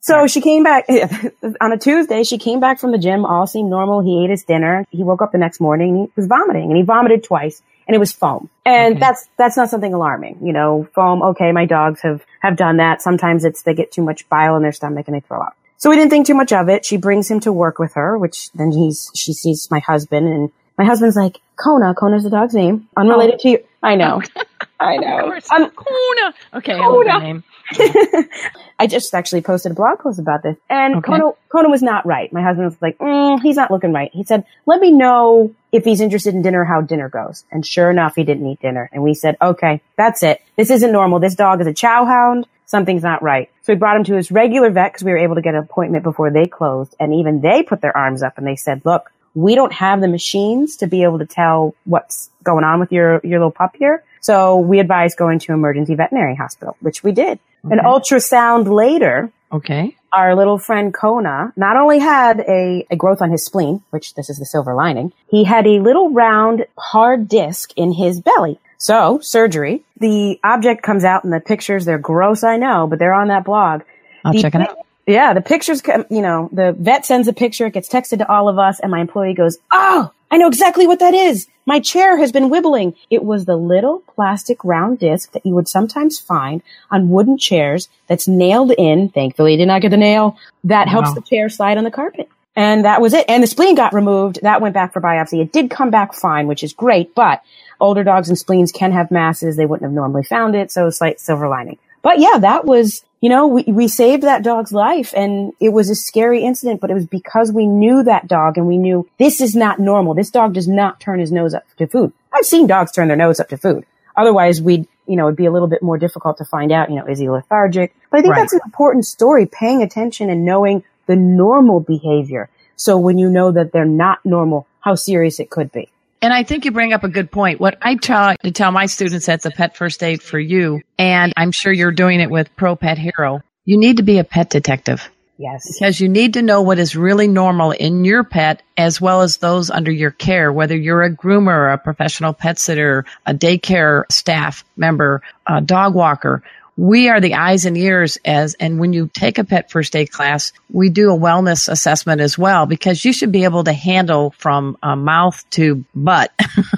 so 0.00 0.26
she 0.26 0.40
came 0.40 0.62
back 0.64 0.86
on 1.60 1.72
a 1.72 1.78
Tuesday. 1.78 2.24
She 2.24 2.38
came 2.38 2.58
back 2.60 2.80
from 2.80 2.90
the 2.92 2.98
gym. 2.98 3.24
All 3.24 3.46
seemed 3.46 3.70
normal. 3.70 4.00
He 4.00 4.24
ate 4.24 4.30
his 4.30 4.42
dinner. 4.44 4.84
He 4.90 5.02
woke 5.04 5.22
up 5.22 5.30
the 5.32 5.38
next 5.38 5.60
morning. 5.60 5.88
And 5.90 5.98
he 6.08 6.12
was 6.16 6.26
vomiting 6.26 6.70
and 6.70 6.76
he 6.76 6.82
vomited 6.82 7.22
twice 7.24 7.62
and 7.86 7.94
it 7.94 7.98
was 7.98 8.12
foam. 8.12 8.48
And 8.64 8.94
Okay. 8.96 9.00
that's, 9.00 9.28
that's 9.38 9.56
not 9.56 9.70
something 9.70 9.94
alarming. 9.94 10.38
You 10.42 10.52
know, 10.54 10.88
foam. 10.94 11.22
Okay. 11.22 11.52
My 11.52 11.66
dogs 11.66 12.00
have, 12.02 12.24
have 12.40 12.56
done 12.56 12.78
that. 12.78 13.00
Sometimes 13.00 13.44
it's, 13.44 13.62
they 13.62 13.74
get 13.74 13.92
too 13.92 14.02
much 14.02 14.28
bile 14.28 14.56
in 14.56 14.62
their 14.62 14.72
stomach 14.72 15.06
and 15.06 15.14
they 15.14 15.20
throw 15.20 15.40
up. 15.40 15.56
So 15.78 15.90
we 15.90 15.96
didn't 15.96 16.10
think 16.10 16.26
too 16.26 16.34
much 16.34 16.52
of 16.52 16.68
it. 16.68 16.84
She 16.84 16.96
brings 16.96 17.30
him 17.30 17.40
to 17.40 17.52
work 17.52 17.78
with 17.78 17.94
her, 17.94 18.16
which 18.18 18.50
then 18.52 18.72
he's, 18.72 19.10
she 19.14 19.32
sees 19.32 19.70
my 19.70 19.78
husband 19.80 20.26
and 20.28 20.50
my 20.78 20.84
husband's 20.84 21.16
like, 21.16 21.38
Kona, 21.56 21.94
Kona's 21.94 22.22
the 22.24 22.30
dog's 22.30 22.54
name. 22.54 22.88
Unrelated 22.96 23.38
to 23.40 23.48
you. 23.48 23.58
I 23.82 23.94
know. 23.94 24.22
I 24.80 24.96
know. 24.96 25.32
Um, 25.50 25.70
Kuna. 25.70 26.34
Okay, 26.54 26.72
I 26.74 26.78
that 26.78 27.04
Kuna. 27.04 27.20
name. 27.20 27.44
I 28.78 28.86
just 28.86 29.14
actually 29.14 29.40
posted 29.40 29.72
a 29.72 29.74
blog 29.74 29.98
post 30.00 30.18
about 30.18 30.42
this, 30.42 30.56
and 30.68 30.96
Okay. 30.96 31.06
Kona, 31.06 31.32
Kona 31.48 31.68
was 31.70 31.82
not 31.82 32.04
right. 32.04 32.30
My 32.32 32.42
husband 32.42 32.66
was 32.66 32.76
like, 32.82 32.98
mm, 32.98 33.40
"He's 33.42 33.56
not 33.56 33.70
looking 33.70 33.92
right." 33.92 34.10
He 34.12 34.22
said, 34.24 34.44
"Let 34.66 34.80
me 34.80 34.90
know 34.92 35.54
if 35.72 35.84
he's 35.84 36.00
interested 36.00 36.34
in 36.34 36.42
dinner, 36.42 36.64
how 36.64 36.82
dinner 36.82 37.08
goes." 37.08 37.44
And 37.50 37.64
sure 37.64 37.90
enough, 37.90 38.14
he 38.16 38.22
didn't 38.24 38.46
eat 38.46 38.60
dinner, 38.60 38.88
and 38.92 39.02
we 39.02 39.14
said, 39.14 39.36
"Okay, 39.40 39.80
that's 39.96 40.22
it. 40.22 40.42
This 40.56 40.70
isn't 40.70 40.92
normal. 40.92 41.18
This 41.20 41.34
dog 41.34 41.60
is 41.62 41.66
a 41.66 41.72
chow 41.72 42.04
hound. 42.04 42.46
Something's 42.66 43.02
not 43.02 43.22
right." 43.22 43.48
So 43.62 43.72
we 43.72 43.78
brought 43.78 43.96
him 43.96 44.04
to 44.04 44.14
his 44.14 44.30
regular 44.30 44.70
vet 44.70 44.92
because 44.92 45.04
we 45.04 45.12
were 45.12 45.18
able 45.18 45.36
to 45.36 45.42
get 45.42 45.54
an 45.54 45.60
appointment 45.60 46.04
before 46.04 46.30
they 46.30 46.46
closed, 46.46 46.94
and 47.00 47.14
even 47.14 47.40
they 47.40 47.62
put 47.62 47.80
their 47.80 47.96
arms 47.96 48.22
up 48.22 48.36
and 48.38 48.46
they 48.46 48.56
said, 48.56 48.82
"Look." 48.84 49.10
We 49.38 49.54
don't 49.54 49.74
have 49.74 50.00
the 50.00 50.08
machines 50.08 50.76
to 50.78 50.86
be 50.86 51.02
able 51.02 51.18
to 51.18 51.26
tell 51.26 51.74
what's 51.84 52.30
going 52.42 52.64
on 52.64 52.80
with 52.80 52.90
your, 52.90 53.20
your 53.22 53.38
little 53.38 53.50
pup 53.50 53.76
here. 53.78 54.02
So 54.22 54.56
we 54.56 54.80
advised 54.80 55.18
going 55.18 55.40
to 55.40 55.52
emergency 55.52 55.94
veterinary 55.94 56.34
hospital, 56.34 56.74
which 56.80 57.04
we 57.04 57.12
did. 57.12 57.38
An 57.62 57.80
ultrasound 57.80 58.66
later, 58.66 59.30
Okay. 59.52 59.94
our 60.10 60.34
little 60.34 60.56
friend 60.56 60.94
Kona 60.94 61.52
not 61.54 61.76
only 61.76 61.98
had 61.98 62.40
a, 62.40 62.86
a 62.90 62.96
growth 62.96 63.20
on 63.20 63.30
his 63.30 63.44
spleen, 63.44 63.82
which 63.90 64.14
this 64.14 64.30
is 64.30 64.38
the 64.38 64.46
silver 64.46 64.74
lining, 64.74 65.12
he 65.28 65.44
had 65.44 65.66
a 65.66 65.80
little 65.80 66.08
round 66.10 66.64
hard 66.78 67.28
disc 67.28 67.72
in 67.76 67.92
his 67.92 68.22
belly. 68.22 68.58
So 68.78 69.20
surgery, 69.20 69.82
the 69.98 70.38
object 70.44 70.82
comes 70.82 71.04
out 71.04 71.24
in 71.24 71.30
the 71.30 71.40
pictures. 71.40 71.84
They're 71.84 71.98
gross, 71.98 72.44
I 72.44 72.56
know, 72.56 72.86
but 72.86 72.98
they're 72.98 73.14
on 73.14 73.28
that 73.28 73.44
blog. 73.44 73.82
I'll 74.24 74.32
The 74.32 74.42
check 74.42 74.54
it 74.54 74.60
out. 74.62 74.78
Yeah, 75.06 75.34
the 75.34 75.40
pictures, 75.40 75.82
come, 75.82 76.04
you 76.10 76.20
know, 76.20 76.48
the 76.52 76.72
vet 76.72 77.06
sends 77.06 77.28
a 77.28 77.32
picture, 77.32 77.66
it 77.66 77.74
gets 77.74 77.88
texted 77.88 78.18
to 78.18 78.30
all 78.30 78.48
of 78.48 78.58
us, 78.58 78.80
and 78.80 78.90
my 78.90 79.00
employee 79.00 79.34
goes, 79.34 79.58
Oh, 79.70 80.10
I 80.30 80.36
know 80.36 80.48
exactly 80.48 80.86
what 80.86 80.98
that 80.98 81.14
is. 81.14 81.46
My 81.64 81.78
chair 81.80 82.16
has 82.18 82.32
been 82.32 82.50
wibbling. 82.50 82.96
It 83.10 83.24
was 83.24 83.44
the 83.44 83.56
little 83.56 84.00
plastic 84.14 84.64
round 84.64 84.98
disc 84.98 85.32
that 85.32 85.46
you 85.46 85.54
would 85.54 85.68
sometimes 85.68 86.18
find 86.18 86.62
on 86.90 87.10
wooden 87.10 87.38
chairs 87.38 87.88
that's 88.08 88.26
nailed 88.26 88.72
in. 88.72 89.08
Thankfully, 89.08 89.54
I 89.54 89.56
did 89.56 89.66
not 89.66 89.82
get 89.82 89.90
the 89.90 89.96
nail. 89.96 90.36
That 90.64 90.88
helps 90.88 91.14
the 91.14 91.20
chair 91.22 91.48
slide 91.48 91.78
on 91.78 91.84
the 91.84 91.90
carpet. 91.90 92.28
And 92.56 92.84
that 92.84 93.00
was 93.00 93.14
it. 93.14 93.26
And 93.28 93.42
the 93.42 93.46
spleen 93.46 93.74
got 93.74 93.92
removed. 93.92 94.40
That 94.42 94.60
went 94.60 94.74
back 94.74 94.92
for 94.92 95.00
biopsy. 95.00 95.42
It 95.42 95.52
did 95.52 95.70
come 95.70 95.90
back 95.90 96.14
fine, 96.14 96.46
which 96.46 96.64
is 96.64 96.72
great, 96.72 97.14
but 97.14 97.42
older 97.80 98.04
dogs 98.04 98.28
and 98.28 98.38
spleens 98.38 98.72
can 98.72 98.92
have 98.92 99.10
masses. 99.10 99.56
They 99.56 99.66
wouldn't 99.66 99.84
have 99.88 99.94
normally 99.94 100.22
found 100.24 100.54
it. 100.54 100.70
So 100.70 100.90
slight 100.90 101.20
silver 101.20 101.48
lining. 101.48 101.78
But 102.02 102.18
yeah, 102.20 102.38
that 102.38 102.64
was, 102.64 103.04
you 103.20 103.28
know, 103.28 103.48
we, 103.48 103.64
we 103.64 103.88
saved 103.88 104.22
that 104.22 104.44
dog's 104.44 104.72
life 104.72 105.12
and 105.16 105.52
it 105.60 105.70
was 105.70 105.90
a 105.90 105.94
scary 105.96 106.44
incident, 106.44 106.80
but 106.80 106.90
it 106.90 106.94
was 106.94 107.06
because 107.06 107.50
we 107.50 107.66
knew 107.66 108.04
that 108.04 108.28
dog 108.28 108.56
and 108.58 108.66
we 108.68 108.78
knew 108.78 109.08
this 109.18 109.40
is 109.40 109.56
not 109.56 109.80
normal. 109.80 110.14
This 110.14 110.30
dog 110.30 110.54
does 110.54 110.68
not 110.68 111.00
turn 111.00 111.18
his 111.18 111.32
nose 111.32 111.52
up 111.54 111.64
to 111.78 111.86
food. 111.88 112.12
I've 112.32 112.44
seen 112.46 112.66
dogs 112.68 112.92
turn 112.92 113.08
their 113.08 113.16
nose 113.16 113.40
up 113.40 113.48
to 113.48 113.56
food. 113.56 113.84
Otherwise 114.16 114.62
we'd, 114.62 114.86
you 115.08 115.16
know, 115.16 115.26
it'd 115.26 115.36
be 115.36 115.46
a 115.46 115.50
little 115.50 115.68
bit 115.68 115.82
more 115.82 115.98
difficult 115.98 116.38
to 116.38 116.44
find 116.44 116.70
out, 116.70 116.90
you 116.90 116.96
know, 116.96 117.06
is 117.06 117.18
he 117.18 117.28
lethargic? 117.28 117.94
But 118.10 118.18
I 118.18 118.22
think 118.22 118.32
Right. 118.34 118.40
that's 118.42 118.52
an 118.52 118.60
important 118.64 119.04
story, 119.04 119.46
paying 119.46 119.82
attention 119.82 120.30
and 120.30 120.44
knowing 120.44 120.84
the 121.06 121.16
normal 121.16 121.80
behavior. 121.80 122.48
So 122.76 122.98
when 122.98 123.18
you 123.18 123.30
know 123.30 123.50
that 123.52 123.72
they're 123.72 123.84
not 123.84 124.24
normal, 124.24 124.66
how 124.80 124.94
serious 124.94 125.40
it 125.40 125.50
could 125.50 125.72
be. 125.72 125.90
And 126.22 126.32
I 126.32 126.42
think 126.42 126.64
you 126.64 126.70
bring 126.72 126.92
up 126.92 127.04
a 127.04 127.08
good 127.08 127.30
point. 127.30 127.60
What 127.60 127.78
I 127.82 127.94
try 127.96 128.36
to 128.42 128.50
tell 128.50 128.72
my 128.72 128.86
students 128.86 129.26
that's 129.26 129.46
a 129.46 129.50
pet 129.50 129.76
first 129.76 130.02
aid 130.02 130.22
for 130.22 130.38
you, 130.38 130.80
and 130.98 131.32
I'm 131.36 131.52
sure 131.52 131.72
you're 131.72 131.92
doing 131.92 132.20
it 132.20 132.30
with 132.30 132.54
Pro 132.56 132.74
Pet 132.74 132.98
Hero. 132.98 133.40
You 133.64 133.78
need 133.78 133.98
to 133.98 134.02
be 134.02 134.18
a 134.18 134.24
pet 134.24 134.48
detective 134.50 135.08
Yes. 135.38 135.78
because 135.78 136.00
you 136.00 136.08
need 136.08 136.34
to 136.34 136.42
know 136.42 136.62
what 136.62 136.78
is 136.78 136.96
really 136.96 137.28
normal 137.28 137.72
in 137.72 138.04
your 138.04 138.24
pet 138.24 138.62
as 138.78 139.00
well 139.00 139.20
as 139.20 139.36
those 139.38 139.70
under 139.70 139.90
your 139.92 140.10
care, 140.10 140.52
whether 140.52 140.76
you're 140.76 141.02
a 141.02 141.14
groomer, 141.14 141.72
a 141.74 141.78
professional 141.78 142.32
pet 142.32 142.58
sitter, 142.58 143.04
a 143.26 143.34
daycare 143.34 144.04
staff 144.10 144.64
member, 144.76 145.20
a 145.46 145.60
dog 145.60 145.94
walker. 145.94 146.42
We 146.76 147.08
are 147.08 147.20
the 147.20 147.34
eyes 147.34 147.64
and 147.64 147.76
ears 147.76 148.18
as, 148.24 148.54
and 148.54 148.78
when 148.78 148.92
you 148.92 149.08
take 149.12 149.38
a 149.38 149.44
pet 149.44 149.70
first 149.70 149.96
aid 149.96 150.10
class, 150.10 150.52
we 150.70 150.90
do 150.90 151.10
a 151.10 151.18
wellness 151.18 151.68
assessment 151.68 152.20
as 152.20 152.36
well 152.36 152.66
because 152.66 153.02
you 153.02 153.14
should 153.14 153.32
be 153.32 153.44
able 153.44 153.64
to 153.64 153.72
handle 153.72 154.34
from 154.36 154.76
uh, 154.82 154.94
mouth 154.94 155.42
to 155.50 155.84
butt 155.94 156.32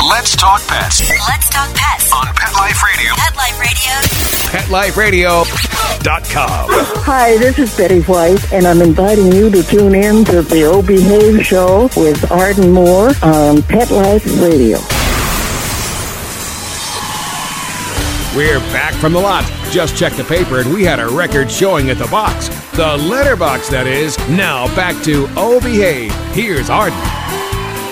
Let's 0.09 0.37
talk 0.37 0.61
pets 0.69 1.01
Let's 1.29 1.49
talk 1.49 1.75
pets. 1.75 2.13
on 2.13 2.27
Pet 2.35 2.53
Life 2.55 2.83
Radio. 2.83 3.13
Pet 3.17 3.37
Life 3.37 3.61
Radio. 3.61 5.43
PetLifeRadio.com. 5.43 6.69
Hi, 7.05 7.37
this 7.39 7.59
is 7.59 7.75
Betty 7.77 8.01
White, 8.03 8.53
and 8.53 8.67
I'm 8.67 8.83
inviting 8.83 9.33
you 9.33 9.51
to 9.51 9.63
tune 9.63 9.95
in 9.95 10.25
to 10.27 10.43
the 10.43 10.65
O 10.65 10.83
Behave 10.83 11.45
Show 11.45 11.89
with 11.97 12.31
Arden 12.31 12.71
Moore 12.73 13.13
on 13.23 13.63
Pet 13.63 13.91
Life 13.91 14.25
Radio. 14.43 14.79
We're 18.35 18.61
back 18.73 18.95
from 18.95 19.13
the 19.13 19.21
lot. 19.21 19.45
Just 19.71 19.95
checked 19.95 20.17
the 20.17 20.25
paper 20.25 20.61
and 20.61 20.73
we 20.73 20.85
had 20.85 21.01
a 21.01 21.07
record 21.07 21.51
showing 21.51 21.91
at 21.91 21.99
the 21.99 22.07
box. 22.07 22.49
The 22.71 22.97
letterbox, 22.97 23.69
that 23.69 23.87
is. 23.87 24.17
Now 24.31 24.75
back 24.75 25.05
to 25.05 25.27
Oh 25.37 25.61
Behave. 25.61 26.15
Here's 26.35 26.71
Arden. 26.71 26.99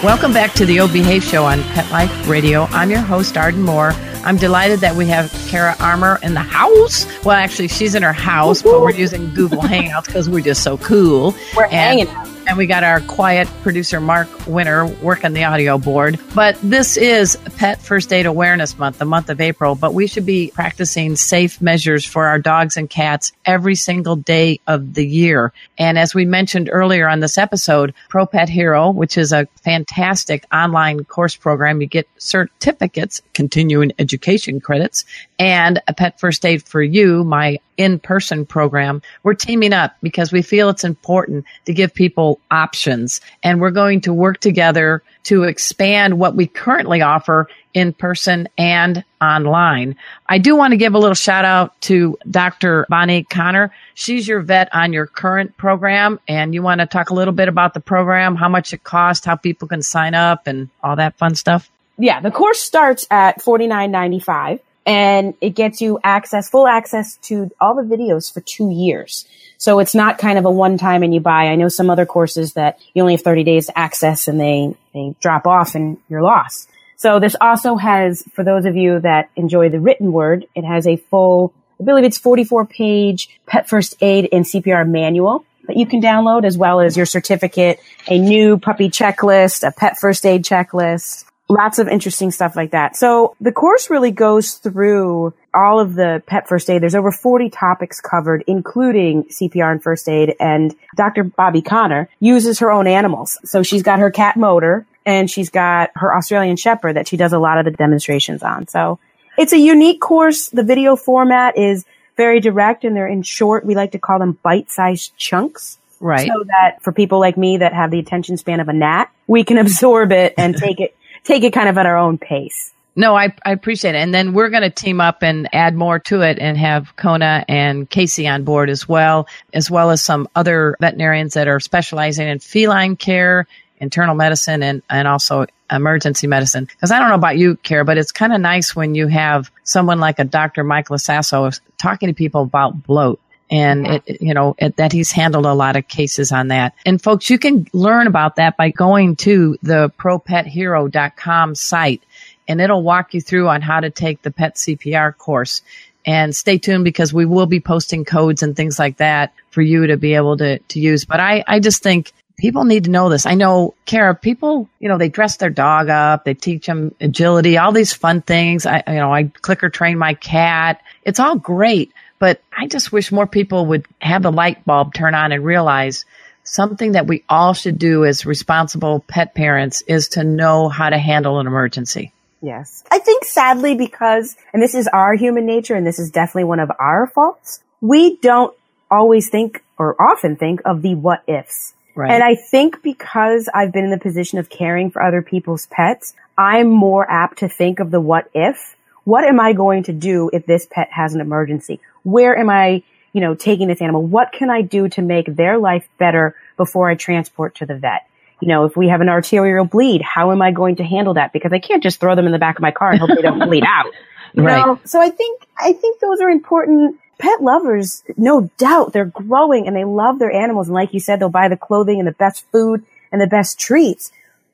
Welcome 0.02 0.32
back 0.32 0.54
to 0.54 0.64
the 0.64 0.80
O 0.80 0.88
Behave 0.88 1.22
Show 1.22 1.44
on 1.44 1.62
Pet 1.64 1.90
Life 1.92 2.26
Radio. 2.26 2.62
I'm 2.70 2.88
your 2.88 3.00
host, 3.00 3.36
Arden 3.36 3.60
Moore. 3.60 3.92
I'm 4.24 4.38
delighted 4.38 4.80
that 4.80 4.96
we 4.96 5.04
have 5.08 5.30
Kara 5.48 5.76
Armour 5.78 6.18
in 6.22 6.32
the 6.32 6.40
house. 6.40 7.04
Well, 7.22 7.36
actually, 7.36 7.68
she's 7.68 7.94
in 7.94 8.02
her 8.02 8.14
house, 8.14 8.62
but 8.62 8.80
we're 8.80 8.92
using 8.92 9.34
Google 9.34 9.60
Hangouts 9.60 10.06
because 10.06 10.30
we're 10.30 10.42
just 10.42 10.62
so 10.62 10.78
cool. 10.78 11.34
We're 11.54 11.64
and, 11.64 11.72
hanging 11.72 12.08
out. 12.08 12.28
And 12.50 12.58
we 12.58 12.66
got 12.66 12.82
our 12.82 13.00
quiet 13.02 13.46
producer, 13.62 14.00
Mark 14.00 14.28
Winter, 14.48 14.84
working 14.84 15.34
the 15.34 15.44
audio 15.44 15.78
board. 15.78 16.18
But 16.34 16.58
this 16.60 16.96
is 16.96 17.36
Pet 17.58 17.80
First 17.80 18.12
Aid 18.12 18.26
Awareness 18.26 18.76
Month, 18.76 18.98
the 18.98 19.04
month 19.04 19.30
of 19.30 19.40
April, 19.40 19.76
but 19.76 19.94
we 19.94 20.08
should 20.08 20.26
be 20.26 20.50
practicing 20.52 21.14
safe 21.14 21.62
measures 21.62 22.04
for 22.04 22.26
our 22.26 22.40
dogs 22.40 22.76
and 22.76 22.90
cats 22.90 23.30
every 23.44 23.76
single 23.76 24.16
day 24.16 24.58
of 24.66 24.94
the 24.94 25.06
year. 25.06 25.52
And 25.78 25.96
as 25.96 26.12
we 26.12 26.24
mentioned 26.24 26.68
earlier 26.72 27.08
on 27.08 27.20
this 27.20 27.38
episode, 27.38 27.94
Pro 28.08 28.26
Pet 28.26 28.48
Hero, 28.48 28.90
which 28.90 29.16
is 29.16 29.30
a 29.32 29.46
fantastic 29.62 30.44
online 30.52 31.04
course 31.04 31.36
program, 31.36 31.80
you 31.80 31.86
get 31.86 32.08
certificates, 32.18 33.22
continuing 33.32 33.92
education 34.00 34.58
credits, 34.58 35.04
and 35.38 35.80
a 35.86 35.94
Pet 35.94 36.18
First 36.18 36.44
Aid 36.44 36.64
for 36.64 36.82
You, 36.82 37.22
my 37.22 37.60
in-person 37.80 38.44
program. 38.44 39.00
We're 39.22 39.32
teaming 39.32 39.72
up 39.72 39.96
because 40.02 40.30
we 40.32 40.42
feel 40.42 40.68
it's 40.68 40.84
important 40.84 41.46
to 41.64 41.72
give 41.72 41.94
people 41.94 42.38
options 42.50 43.22
and 43.42 43.58
we're 43.58 43.70
going 43.70 44.02
to 44.02 44.12
work 44.12 44.38
together 44.38 45.02
to 45.24 45.44
expand 45.44 46.18
what 46.18 46.36
we 46.36 46.46
currently 46.46 47.00
offer 47.00 47.48
in 47.72 47.94
person 47.94 48.50
and 48.58 49.02
online. 49.18 49.96
I 50.28 50.36
do 50.36 50.56
want 50.56 50.72
to 50.72 50.76
give 50.76 50.94
a 50.94 50.98
little 50.98 51.14
shout 51.14 51.46
out 51.46 51.80
to 51.82 52.18
Dr. 52.30 52.84
Bonnie 52.90 53.24
Connor. 53.24 53.72
She's 53.94 54.28
your 54.28 54.40
vet 54.40 54.74
on 54.74 54.92
your 54.92 55.06
current 55.06 55.56
program 55.56 56.20
and 56.28 56.52
you 56.52 56.62
want 56.62 56.82
to 56.82 56.86
talk 56.86 57.08
a 57.08 57.14
little 57.14 57.32
bit 57.32 57.48
about 57.48 57.72
the 57.72 57.80
program, 57.80 58.36
how 58.36 58.50
much 58.50 58.74
it 58.74 58.84
costs, 58.84 59.24
how 59.24 59.36
people 59.36 59.68
can 59.68 59.80
sign 59.80 60.14
up 60.14 60.46
and 60.46 60.68
all 60.82 60.96
that 60.96 61.16
fun 61.16 61.34
stuff. 61.34 61.70
Yeah, 61.96 62.20
the 62.20 62.30
course 62.30 62.60
starts 62.60 63.06
at 63.10 63.40
forty 63.40 63.66
nine 63.66 63.90
ninety 63.90 64.20
five 64.20 64.60
and 64.86 65.34
it 65.40 65.50
gets 65.50 65.80
you 65.80 65.98
access, 66.02 66.48
full 66.48 66.66
access 66.66 67.16
to 67.22 67.50
all 67.60 67.74
the 67.74 67.82
videos 67.82 68.32
for 68.32 68.40
two 68.40 68.70
years. 68.70 69.26
So 69.58 69.78
it's 69.78 69.94
not 69.94 70.18
kind 70.18 70.38
of 70.38 70.44
a 70.46 70.50
one 70.50 70.78
time 70.78 71.02
and 71.02 71.12
you 71.12 71.20
buy. 71.20 71.46
I 71.46 71.56
know 71.56 71.68
some 71.68 71.90
other 71.90 72.06
courses 72.06 72.54
that 72.54 72.78
you 72.94 73.02
only 73.02 73.14
have 73.14 73.22
30 73.22 73.44
days 73.44 73.66
to 73.66 73.78
access 73.78 74.26
and 74.26 74.40
they, 74.40 74.74
they 74.94 75.14
drop 75.20 75.46
off 75.46 75.74
and 75.74 75.98
you're 76.08 76.22
lost. 76.22 76.68
So 76.96 77.18
this 77.18 77.36
also 77.40 77.76
has, 77.76 78.22
for 78.34 78.44
those 78.44 78.64
of 78.64 78.76
you 78.76 79.00
that 79.00 79.30
enjoy 79.36 79.68
the 79.68 79.80
written 79.80 80.12
word, 80.12 80.46
it 80.54 80.64
has 80.64 80.86
a 80.86 80.96
full, 80.96 81.52
I 81.80 81.84
believe 81.84 82.04
it's 82.04 82.18
44 82.18 82.66
page 82.66 83.38
pet 83.46 83.68
first 83.68 83.96
aid 84.00 84.28
and 84.32 84.44
CPR 84.44 84.88
manual 84.88 85.44
that 85.66 85.76
you 85.76 85.86
can 85.86 86.00
download 86.00 86.44
as 86.44 86.58
well 86.58 86.80
as 86.80 86.96
your 86.96 87.06
certificate, 87.06 87.80
a 88.08 88.18
new 88.18 88.58
puppy 88.58 88.88
checklist, 88.90 89.66
a 89.66 89.72
pet 89.72 89.98
first 89.98 90.26
aid 90.26 90.44
checklist, 90.44 91.24
lots 91.50 91.80
of 91.80 91.88
interesting 91.88 92.30
stuff 92.30 92.54
like 92.54 92.70
that. 92.70 92.96
So 92.96 93.34
the 93.40 93.52
course 93.52 93.90
really 93.90 94.12
goes 94.12 94.54
through 94.54 95.34
all 95.52 95.80
of 95.80 95.94
the 95.94 96.22
pet 96.26 96.48
first 96.48 96.70
aid. 96.70 96.80
There's 96.80 96.94
over 96.94 97.10
40 97.10 97.50
topics 97.50 98.00
covered, 98.00 98.44
including 98.46 99.24
CPR 99.24 99.72
and 99.72 99.82
first 99.82 100.08
aid. 100.08 100.36
And 100.38 100.74
Dr. 100.96 101.24
Bobby 101.24 101.60
Connor 101.60 102.08
uses 102.20 102.60
her 102.60 102.70
own 102.70 102.86
animals. 102.86 103.36
So 103.44 103.64
she's 103.64 103.82
got 103.82 103.98
her 103.98 104.10
cat 104.10 104.36
motor 104.36 104.86
and 105.04 105.28
she's 105.28 105.50
got 105.50 105.90
her 105.96 106.14
Australian 106.14 106.56
Shepherd 106.56 106.94
that 106.94 107.08
she 107.08 107.16
does 107.16 107.32
a 107.32 107.38
lot 107.38 107.58
of 107.58 107.64
the 107.64 107.72
demonstrations 107.72 108.44
on. 108.44 108.68
So 108.68 109.00
it's 109.36 109.52
a 109.52 109.58
unique 109.58 110.00
course. 110.00 110.50
The 110.50 110.62
video 110.62 110.94
format 110.94 111.58
is 111.58 111.84
very 112.16 112.38
direct 112.38 112.84
and 112.84 112.94
they're 112.94 113.08
in 113.08 113.22
short, 113.22 113.66
we 113.66 113.74
like 113.74 113.92
to 113.92 113.98
call 113.98 114.20
them 114.20 114.38
bite-sized 114.42 115.16
chunks. 115.16 115.78
Right. 115.98 116.28
So 116.28 116.44
that 116.44 116.82
for 116.82 116.92
people 116.92 117.18
like 117.18 117.36
me 117.36 117.58
that 117.58 117.74
have 117.74 117.90
the 117.90 117.98
attention 117.98 118.36
span 118.36 118.60
of 118.60 118.68
a 118.68 118.72
gnat, 118.72 119.10
we 119.26 119.42
can 119.42 119.58
absorb 119.64 120.12
it 120.12 120.34
and 120.38 120.56
take 120.56 120.80
it 120.80 120.94
take 121.24 121.42
it 121.42 121.52
kind 121.52 121.68
of 121.68 121.78
at 121.78 121.86
our 121.86 121.96
own 121.96 122.18
pace. 122.18 122.72
No, 122.96 123.16
I, 123.16 123.34
I 123.44 123.52
appreciate 123.52 123.94
it. 123.94 123.98
And 123.98 124.12
then 124.12 124.32
we're 124.32 124.50
going 124.50 124.62
to 124.62 124.70
team 124.70 125.00
up 125.00 125.22
and 125.22 125.48
add 125.54 125.74
more 125.74 125.98
to 126.00 126.22
it 126.22 126.38
and 126.38 126.58
have 126.58 126.94
Kona 126.96 127.44
and 127.48 127.88
Casey 127.88 128.26
on 128.26 128.42
board 128.42 128.68
as 128.68 128.88
well, 128.88 129.28
as 129.54 129.70
well 129.70 129.90
as 129.90 130.02
some 130.02 130.28
other 130.34 130.76
veterinarians 130.80 131.34
that 131.34 131.48
are 131.48 131.60
specializing 131.60 132.28
in 132.28 132.40
feline 132.40 132.96
care, 132.96 133.46
internal 133.78 134.14
medicine, 134.14 134.62
and, 134.62 134.82
and 134.90 135.06
also 135.06 135.46
emergency 135.70 136.26
medicine. 136.26 136.64
Because 136.64 136.90
I 136.90 136.98
don't 136.98 137.08
know 137.08 137.14
about 137.14 137.38
you, 137.38 137.56
Kara, 137.56 137.84
but 137.84 137.96
it's 137.96 138.12
kind 138.12 138.32
of 138.32 138.40
nice 138.40 138.74
when 138.74 138.94
you 138.94 139.06
have 139.06 139.50
someone 139.62 140.00
like 140.00 140.18
a 140.18 140.24
Dr. 140.24 140.64
Michael 140.64 140.96
Lasasso 140.96 141.58
talking 141.78 142.08
to 142.08 142.14
people 142.14 142.42
about 142.42 142.82
bloat 142.82 143.20
and 143.50 143.86
it, 143.86 144.20
you 144.20 144.34
know 144.34 144.54
it, 144.58 144.76
that 144.76 144.92
he's 144.92 145.10
handled 145.10 145.46
a 145.46 145.54
lot 145.54 145.76
of 145.76 145.88
cases 145.88 146.32
on 146.32 146.48
that. 146.48 146.74
And 146.86 147.02
folks, 147.02 147.30
you 147.30 147.38
can 147.38 147.66
learn 147.72 148.06
about 148.06 148.36
that 148.36 148.56
by 148.56 148.70
going 148.70 149.16
to 149.16 149.58
the 149.62 149.90
propethero.com 149.98 151.54
site, 151.54 152.02
and 152.48 152.60
it'll 152.60 152.82
walk 152.82 153.14
you 153.14 153.20
through 153.20 153.48
on 153.48 153.62
how 153.62 153.80
to 153.80 153.90
take 153.90 154.22
the 154.22 154.30
pet 154.30 154.56
CPR 154.56 155.16
course. 155.16 155.62
And 156.06 156.34
stay 156.34 156.56
tuned 156.56 156.84
because 156.84 157.12
we 157.12 157.26
will 157.26 157.44
be 157.44 157.60
posting 157.60 158.06
codes 158.06 158.42
and 158.42 158.56
things 158.56 158.78
like 158.78 158.96
that 158.96 159.34
for 159.50 159.60
you 159.60 159.88
to 159.88 159.98
be 159.98 160.14
able 160.14 160.38
to 160.38 160.58
to 160.58 160.80
use. 160.80 161.04
But 161.04 161.20
I 161.20 161.44
I 161.46 161.60
just 161.60 161.82
think 161.82 162.12
people 162.40 162.64
need 162.64 162.84
to 162.84 162.90
know 162.90 163.10
this. 163.10 163.26
I 163.26 163.34
know, 163.34 163.74
Kara, 163.84 164.14
people, 164.14 164.68
you 164.78 164.88
know, 164.88 164.96
they 164.96 165.10
dress 165.10 165.36
their 165.36 165.50
dog 165.50 165.90
up, 165.90 166.24
they 166.24 166.34
teach 166.34 166.66
them 166.66 166.94
agility, 167.00 167.58
all 167.58 167.70
these 167.70 167.92
fun 167.92 168.22
things. 168.22 168.64
I, 168.64 168.82
you 168.88 168.94
know, 168.94 169.12
I 169.12 169.24
clicker 169.24 169.68
train 169.68 169.98
my 169.98 170.14
cat. 170.14 170.80
It's 171.04 171.20
all 171.20 171.36
great. 171.36 171.92
But 172.20 172.40
I 172.56 172.68
just 172.68 172.92
wish 172.92 173.10
more 173.10 173.26
people 173.26 173.66
would 173.66 173.86
have 173.98 174.22
the 174.22 174.30
light 174.30 174.64
bulb 174.64 174.94
turn 174.94 175.16
on 175.16 175.32
and 175.32 175.44
realize 175.44 176.04
something 176.44 176.92
that 176.92 177.08
we 177.08 177.24
all 177.28 177.54
should 177.54 177.78
do 177.78 178.04
as 178.04 178.24
responsible 178.24 179.00
pet 179.00 179.34
parents 179.34 179.82
is 179.88 180.10
to 180.10 180.22
know 180.22 180.68
how 180.68 180.90
to 180.90 180.98
handle 180.98 181.40
an 181.40 181.48
emergency. 181.48 182.12
Yes. 182.42 182.84
I 182.90 182.98
think 182.98 183.24
sadly 183.24 183.74
because, 183.74 184.36
and 184.52 184.62
this 184.62 184.74
is 184.74 184.88
our 184.88 185.14
human 185.14 185.46
nature 185.46 185.74
and 185.74 185.86
this 185.86 185.98
is 185.98 186.10
definitely 186.10 186.44
one 186.44 186.60
of 186.60 186.70
our 186.78 187.06
faults, 187.08 187.60
we 187.80 188.16
don't 188.16 188.54
always 188.90 189.28
think 189.30 189.62
or 189.78 190.00
often 190.00 190.36
think 190.36 190.60
of 190.64 190.82
the 190.82 190.94
what 190.94 191.22
ifs. 191.26 191.74
Right. 191.94 192.12
And 192.12 192.22
I 192.22 192.34
think 192.34 192.82
because 192.82 193.48
I've 193.52 193.72
been 193.72 193.84
in 193.84 193.90
the 193.90 193.98
position 193.98 194.38
of 194.38 194.48
caring 194.48 194.90
for 194.90 195.02
other 195.02 195.22
people's 195.22 195.66
pets, 195.66 196.14
I'm 196.36 196.68
more 196.68 197.08
apt 197.10 197.38
to 197.38 197.48
think 197.48 197.80
of 197.80 197.90
the 197.90 198.00
what 198.00 198.30
if. 198.34 198.76
What 199.04 199.24
am 199.24 199.40
I 199.40 199.52
going 199.52 199.84
to 199.84 199.92
do 199.92 200.30
if 200.32 200.46
this 200.46 200.66
pet 200.70 200.90
has 200.92 201.14
an 201.14 201.20
emergency? 201.20 201.80
where 202.02 202.36
am 202.36 202.50
I, 202.50 202.82
you 203.12 203.20
know, 203.20 203.34
taking 203.34 203.68
this 203.68 203.80
animal? 203.80 204.02
What 204.02 204.32
can 204.32 204.50
I 204.50 204.62
do 204.62 204.88
to 204.90 205.02
make 205.02 205.34
their 205.34 205.58
life 205.58 205.88
better 205.98 206.34
before 206.56 206.88
I 206.88 206.94
transport 206.94 207.56
to 207.56 207.66
the 207.66 207.76
vet? 207.76 208.06
You 208.40 208.48
know, 208.48 208.64
if 208.64 208.76
we 208.76 208.88
have 208.88 209.02
an 209.02 209.08
arterial 209.08 209.66
bleed, 209.66 210.00
how 210.00 210.32
am 210.32 210.40
I 210.40 210.50
going 210.50 210.76
to 210.76 210.84
handle 210.84 211.14
that? 211.14 211.32
Because 211.32 211.52
I 211.52 211.58
can't 211.58 211.82
just 211.82 212.00
throw 212.00 212.14
them 212.14 212.26
in 212.26 212.32
the 212.32 212.38
back 212.38 212.56
of 212.56 212.62
my 212.62 212.70
car 212.70 212.90
and 212.90 213.00
hope 213.00 213.10
they 213.14 213.22
don't 213.22 213.38
bleed 213.46 213.64
out. 213.66 213.92
You 214.32 214.44
right. 214.44 214.64
Know? 214.64 214.80
So 214.84 215.00
I 215.00 215.10
think, 215.10 215.46
I 215.58 215.72
think 215.72 216.00
those 216.00 216.20
are 216.20 216.30
important. 216.30 216.98
Pet 217.18 217.42
lovers, 217.42 218.02
no 218.16 218.48
doubt, 218.56 218.94
they're 218.94 219.04
growing 219.04 219.66
and 219.66 219.76
they 219.76 219.84
love 219.84 220.18
their 220.18 220.32
animals. 220.32 220.68
And 220.68 220.74
like 220.74 220.94
you 220.94 221.00
said, 221.00 221.20
they'll 221.20 221.28
buy 221.28 221.48
the 221.48 221.56
clothing 221.56 221.98
and 221.98 222.08
the 222.08 222.12
best 222.12 222.46
food 222.50 222.82
and 223.12 223.20
the 223.20 223.26
best 223.26 223.58
treats. 223.60 224.10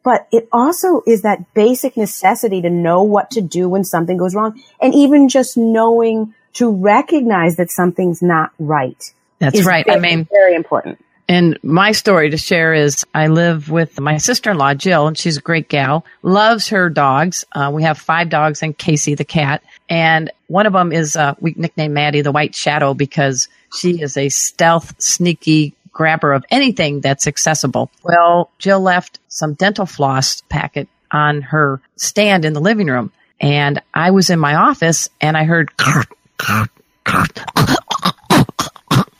But 0.06 0.28
it 0.30 0.48
also 0.52 1.02
is 1.04 1.22
that 1.22 1.52
basic 1.52 1.96
necessity 1.96 2.62
to 2.62 2.70
know 2.70 3.02
what 3.02 3.32
to 3.32 3.40
do 3.40 3.68
when 3.68 3.82
something 3.82 4.16
goes 4.16 4.36
wrong. 4.36 4.62
And 4.80 4.94
even 4.94 5.28
just 5.28 5.56
knowing 5.56 6.32
to 6.52 6.70
recognize 6.70 7.56
that 7.56 7.72
something's 7.72 8.22
not 8.22 8.52
right. 8.60 9.12
That's 9.40 9.66
right. 9.66 9.84
Very, 9.84 9.98
I 9.98 10.00
mean, 10.00 10.28
very 10.30 10.54
important. 10.54 11.04
And 11.28 11.58
my 11.64 11.90
story 11.90 12.30
to 12.30 12.36
share 12.36 12.72
is 12.72 13.04
I 13.14 13.26
live 13.26 13.68
with 13.68 13.98
my 13.98 14.18
sister-in-law, 14.18 14.74
Jill, 14.74 15.08
and 15.08 15.18
she's 15.18 15.38
a 15.38 15.40
great 15.40 15.68
gal, 15.68 16.04
loves 16.22 16.68
her 16.68 16.88
dogs. 16.88 17.44
Uh, 17.50 17.72
we 17.74 17.82
have 17.82 17.98
five 17.98 18.28
dogs 18.30 18.62
and 18.62 18.78
Casey, 18.78 19.16
the 19.16 19.24
cat. 19.24 19.64
And 19.88 20.30
one 20.46 20.66
of 20.66 20.72
them 20.72 20.92
is, 20.92 21.16
uh, 21.16 21.34
we 21.40 21.54
nicknamed 21.56 21.94
Maddie 21.94 22.20
the 22.20 22.30
White 22.30 22.54
Shadow 22.54 22.94
because 22.94 23.48
she 23.76 24.00
is 24.00 24.16
a 24.16 24.28
stealth, 24.28 24.94
sneaky 25.02 25.74
grabber 25.96 26.34
of 26.34 26.44
anything 26.50 27.00
that's 27.00 27.26
accessible. 27.26 27.90
Well, 28.02 28.50
Jill 28.58 28.80
left 28.80 29.18
some 29.28 29.54
dental 29.54 29.86
floss 29.86 30.42
packet 30.42 30.88
on 31.10 31.40
her 31.40 31.80
stand 31.96 32.44
in 32.44 32.52
the 32.52 32.60
living 32.60 32.88
room. 32.88 33.12
And 33.40 33.80
I 33.94 34.10
was 34.10 34.28
in 34.28 34.38
my 34.38 34.54
office 34.56 35.08
and 35.22 35.36
I 35.36 35.44
heard 35.44 35.70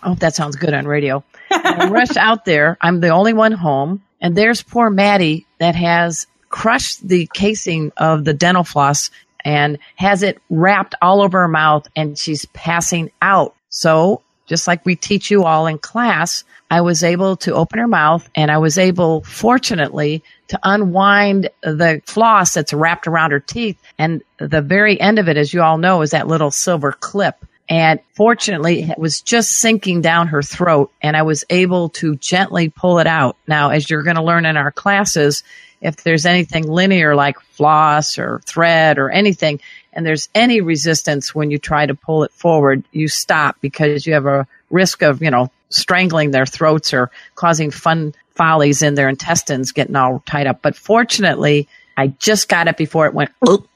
hope 0.03 0.19
that 0.19 0.35
sounds 0.35 0.57
good 0.57 0.75
on 0.75 0.87
radio. 0.87 1.25
I 1.51 1.89
rush 1.89 2.17
out 2.17 2.45
there. 2.45 2.77
I'm 2.81 3.01
the 3.01 3.09
only 3.09 3.33
one 3.33 3.53
home. 3.53 4.03
And 4.21 4.37
there's 4.37 4.62
poor 4.62 4.91
Maddie 4.91 5.47
that 5.59 5.75
has 5.75 6.27
crushed 6.51 7.07
the 7.07 7.29
casing 7.33 7.93
of 7.97 8.25
the 8.25 8.35
dental 8.35 8.65
floss 8.65 9.11
and 9.45 9.79
has 9.95 10.23
it 10.23 10.43
wrapped 10.51 10.95
all 11.01 11.23
over 11.23 11.41
her 11.41 11.49
mouth 11.49 11.87
and 11.97 12.19
she's 12.19 12.45
passing 12.47 13.11
out. 13.23 13.55
So 13.71 14.23
just 14.47 14.67
like 14.67 14.85
we 14.87 14.97
teach 14.97 15.31
you 15.31 15.45
all 15.45 15.67
in 15.67 15.79
class, 15.79 16.45
I 16.71 16.81
was 16.81 17.05
able 17.05 17.37
to 17.39 17.55
open 17.55 17.79
her 17.79 17.89
mouth 17.89 18.29
and 18.35 18.51
I 18.51 18.59
was 18.59 18.79
able, 18.79 19.23
fortunately, 19.23 20.23
to 20.49 20.59
unwind 20.63 21.51
the 21.63 22.03
floss 22.07 22.55
that's 22.55 22.73
wrapped 22.73 23.07
around 23.07 23.33
her 23.33 23.41
teeth. 23.41 23.81
And 23.99 24.23
the 24.39 24.63
very 24.63 25.01
end 25.01 25.19
of 25.19 25.29
it, 25.29 25.37
as 25.37 25.53
you 25.53 25.63
all 25.63 25.79
know, 25.79 26.03
is 26.03 26.11
that 26.11 26.27
little 26.27 26.51
silver 26.51 26.93
clip. 26.93 27.37
And 27.69 28.01
fortunately, 28.15 28.83
it 28.83 28.99
was 28.99 29.21
just 29.21 29.59
sinking 29.59 30.01
down 30.01 30.29
her 30.29 30.43
throat 30.43 30.93
and 31.03 31.17
I 31.17 31.23
was 31.23 31.45
able 31.51 31.89
to 31.91 32.15
gently 32.17 32.69
pull 32.69 33.01
it 33.01 33.09
out. 33.09 33.37
Now, 33.47 33.71
as 33.71 33.91
you're 33.91 34.05
going 34.05 34.17
to 34.17 34.23
learn 34.23 34.47
in 34.47 34.57
our 34.57 34.71
classes, 34.71 35.43
if 35.81 35.97
there's 35.97 36.27
anything 36.27 36.67
linear 36.69 37.15
like 37.15 37.41
floss 37.41 38.19
or 38.19 38.41
thread 38.47 38.99
or 38.99 39.11
anything, 39.11 39.61
and 39.97 40.05
there's 40.05 40.29
any 40.35 40.61
resistance 40.61 41.35
when 41.35 41.51
you 41.51 41.59
try 41.59 41.87
to 41.87 41.95
pull 41.95 42.23
it 42.23 42.31
forward, 42.33 42.85
you 42.93 43.09
stop 43.09 43.57
because 43.63 44.07
you 44.07 44.13
have 44.13 44.27
a 44.27 44.47
risk 44.71 45.03
of, 45.03 45.23
you 45.23 45.31
know, 45.31 45.51
strangling 45.71 46.31
their 46.31 46.45
throats 46.45 46.93
or 46.93 47.11
causing 47.35 47.71
fun 47.71 48.15
follies 48.35 48.83
in 48.83 48.95
their 48.95 49.09
intestines 49.09 49.73
getting 49.73 49.97
all 49.97 50.23
tied 50.27 50.47
up. 50.47 50.61
But 50.61 50.77
fortunately, 50.77 51.67
I 51.97 52.09
just 52.09 52.51
got 52.51 52.69
it 52.69 52.77
before 52.77 53.07
it 53.07 53.15
went 53.15 53.31